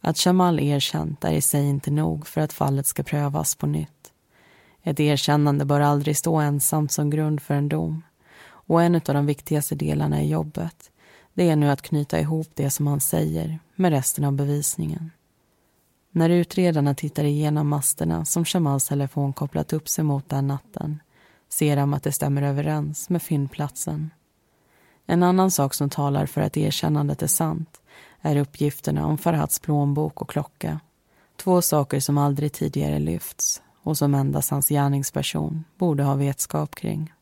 Att 0.00 0.26
Jamal 0.26 0.60
erkänt 0.60 1.24
är 1.24 1.32
i 1.32 1.40
sig 1.40 1.68
inte 1.68 1.90
nog 1.90 2.26
för 2.26 2.40
att 2.40 2.52
fallet 2.52 2.86
ska 2.86 3.02
prövas 3.02 3.54
på 3.54 3.66
nytt. 3.66 4.12
Ett 4.82 5.00
erkännande 5.00 5.64
bör 5.64 5.80
aldrig 5.80 6.16
stå 6.16 6.36
ensamt 6.36 6.92
som 6.92 7.10
grund 7.10 7.42
för 7.42 7.54
en 7.54 7.68
dom. 7.68 8.02
Och 8.70 8.82
en 8.82 8.94
av 8.94 9.00
de 9.00 9.26
viktigaste 9.26 9.74
delarna 9.74 10.22
i 10.22 10.28
jobbet 10.28 10.90
det 11.34 11.50
är 11.50 11.56
nu 11.56 11.70
att 11.70 11.82
knyta 11.82 12.20
ihop 12.20 12.48
det 12.54 12.70
som 12.70 12.86
han 12.86 13.00
säger 13.00 13.58
med 13.74 13.90
resten 13.90 14.24
av 14.24 14.32
bevisningen. 14.32 15.10
När 16.10 16.30
utredarna 16.30 16.94
tittar 16.94 17.24
igenom 17.24 17.68
masterna 17.68 18.24
som 18.24 18.44
Shamals 18.44 18.88
telefon 18.88 19.32
kopplat 19.32 19.72
upp 19.72 19.88
sig 19.88 20.04
mot 20.04 20.28
den 20.28 20.46
natten 20.46 21.00
ser 21.48 21.76
de 21.76 21.94
att 21.94 22.02
det 22.02 22.12
stämmer 22.12 22.42
överens 22.42 23.08
med 23.08 23.22
fyndplatsen. 23.22 24.10
En 25.06 25.22
annan 25.22 25.50
sak 25.50 25.74
som 25.74 25.90
talar 25.90 26.26
för 26.26 26.40
att 26.40 26.56
erkännandet 26.56 27.22
är 27.22 27.26
sant 27.26 27.80
är 28.20 28.36
uppgifterna 28.36 29.06
om 29.06 29.18
Farhads 29.18 29.58
plånbok 29.58 30.22
och 30.22 30.30
klocka. 30.30 30.80
Två 31.36 31.62
saker 31.62 32.00
som 32.00 32.18
aldrig 32.18 32.52
tidigare 32.52 32.98
lyfts 32.98 33.62
och 33.82 33.98
som 33.98 34.14
endast 34.14 34.50
hans 34.50 34.68
gärningsperson 34.68 35.64
borde 35.78 36.02
ha 36.02 36.14
vetskap 36.14 36.74
kring. 36.74 37.12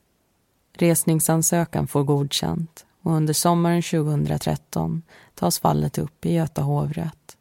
Resningsansökan 0.83 1.87
får 1.87 2.05
godkänt 2.05 2.87
och 3.03 3.13
under 3.13 3.35
sommaren 3.35 3.83
2013 3.83 5.03
tas 5.35 5.59
fallet 5.59 5.99
upp 5.99 6.27
i 6.27 6.35
Göta 6.35 6.63
hovrätt. 6.63 7.37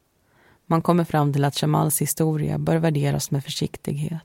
Man 0.65 0.81
kommer 0.81 1.03
fram 1.03 1.33
till 1.33 1.45
att 1.45 1.61
Jamals 1.61 2.01
historia 2.01 2.57
bör 2.57 2.77
värderas 2.77 3.31
med 3.31 3.43
försiktighet. 3.43 4.23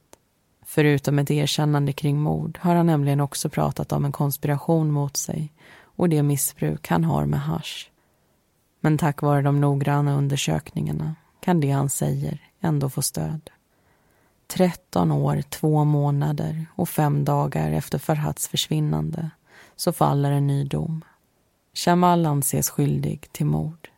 Förutom 0.65 1.19
ett 1.19 1.31
erkännande 1.31 1.93
kring 1.93 2.21
mord 2.21 2.59
har 2.63 2.75
han 2.75 2.87
nämligen 2.87 3.21
också 3.21 3.49
pratat 3.49 3.93
om 3.93 4.05
en 4.05 4.13
konspiration 4.13 4.91
mot 4.91 5.17
sig 5.17 5.53
och 5.97 6.09
det 6.09 6.23
missbruk 6.23 6.89
han 6.89 7.05
har 7.05 7.27
med 7.27 7.41
hash. 7.41 7.89
Men 8.81 8.99
tack 8.99 9.23
vare 9.23 9.43
de 9.43 9.61
noggranna 9.61 10.17
undersökningarna 10.17 11.15
kan 11.41 11.61
det 11.61 11.71
han 11.71 11.89
säger 11.89 12.39
ändå 12.61 12.91
få 12.91 13.03
stöd. 13.03 13.51
13 14.53 15.13
år, 15.13 15.43
två 15.43 15.85
månader 15.85 16.67
och 16.75 16.89
fem 16.89 17.25
dagar 17.25 17.73
efter 17.73 17.99
Farhads 17.99 18.49
försvinnande 18.49 19.31
så 19.77 19.93
faller 19.93 20.33
en 20.33 20.47
ny 20.47 20.65
dom. 20.65 21.05
Shamal 21.75 22.27
anses 22.27 22.71
skyldig 22.71 23.33
till 23.33 23.47
mord. 23.47 23.89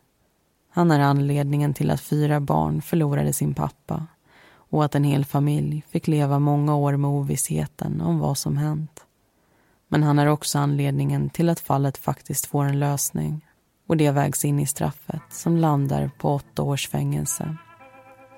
Han 0.71 0.91
är 0.91 1.01
anledningen 1.01 1.75
till 1.75 1.91
att 1.91 2.01
fyra 2.01 2.41
barn 2.41 2.83
förlorade 2.83 3.33
sin 3.33 3.55
pappa 3.55 4.07
och 4.47 4.85
att 4.85 4.95
en 4.95 5.05
hel 5.05 5.25
familj 5.25 5.85
fick 5.91 6.07
leva 6.07 6.39
många 6.39 6.77
år 6.77 6.97
med 6.97 7.11
ovissheten 7.11 8.01
om 8.01 8.19
vad 8.19 8.39
som 8.39 8.57
hänt. 8.57 9.05
Men 9.89 10.03
han 10.03 10.19
är 10.19 10.27
också 10.27 10.59
anledningen 10.59 11.31
till 11.31 11.49
att 11.49 11.61
fallet 11.61 11.97
faktiskt 11.97 12.47
får 12.47 12.65
en 12.65 12.79
lösning 12.79 13.47
och 13.87 13.97
det 13.97 14.11
vägs 14.11 14.45
in 14.45 14.61
i 14.61 14.67
straffet 14.67 15.23
som 15.31 15.57
landar 15.57 16.11
på 16.19 16.35
åtta 16.35 16.63
års 16.63 16.89
fängelse. 16.89 17.57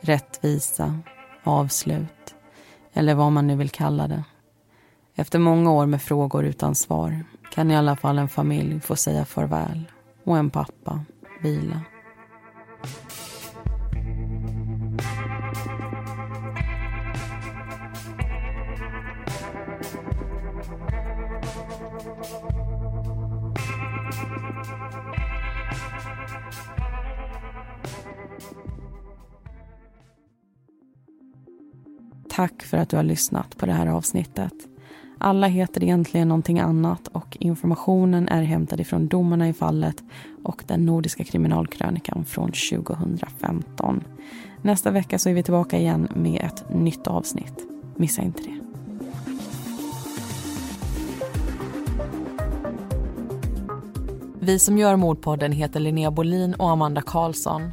Rättvisa, 0.00 1.00
avslut 1.46 2.34
eller 2.92 3.14
vad 3.14 3.32
man 3.32 3.46
nu 3.46 3.56
vill 3.56 3.70
kalla 3.70 4.08
det. 4.08 4.24
Efter 5.14 5.38
många 5.38 5.72
år 5.72 5.86
med 5.86 6.02
frågor 6.02 6.44
utan 6.44 6.74
svar 6.74 7.24
kan 7.50 7.70
i 7.70 7.76
alla 7.76 7.96
fall 7.96 8.18
en 8.18 8.28
familj 8.28 8.80
få 8.80 8.96
säga 8.96 9.24
farväl 9.24 9.84
och 10.24 10.38
en 10.38 10.50
pappa 10.50 11.00
vila. 11.42 11.80
Tack 32.36 32.62
för 32.62 32.76
att 32.76 32.88
du 32.88 32.96
har 32.96 33.02
lyssnat 33.02 33.56
på 33.56 33.66
det 33.66 33.72
här 33.72 33.86
avsnittet. 33.86 34.52
Alla 35.18 35.46
heter 35.46 35.84
egentligen 35.84 36.28
någonting 36.28 36.58
annat 36.58 37.08
och 37.08 37.36
informationen 37.40 38.28
är 38.28 38.42
hämtad 38.42 38.80
ifrån 38.80 39.08
domarna 39.08 39.48
i 39.48 39.52
fallet 39.52 40.02
och 40.44 40.64
den 40.66 40.86
nordiska 40.86 41.24
kriminalkrönikan 41.24 42.24
från 42.24 42.52
2015. 42.52 44.04
Nästa 44.62 44.90
vecka 44.90 45.18
så 45.18 45.28
är 45.28 45.34
vi 45.34 45.42
tillbaka 45.42 45.78
igen 45.78 46.08
med 46.14 46.40
ett 46.44 46.74
nytt 46.74 47.06
avsnitt. 47.06 47.66
Missa 47.96 48.22
inte 48.22 48.42
det. 48.42 48.60
Vi 54.40 54.58
som 54.58 54.78
gör 54.78 54.96
Mordpodden 54.96 55.52
heter 55.52 55.80
Linnea 55.80 56.10
Bolin 56.10 56.54
och 56.54 56.70
Amanda 56.70 57.02
Karlsson. 57.02 57.72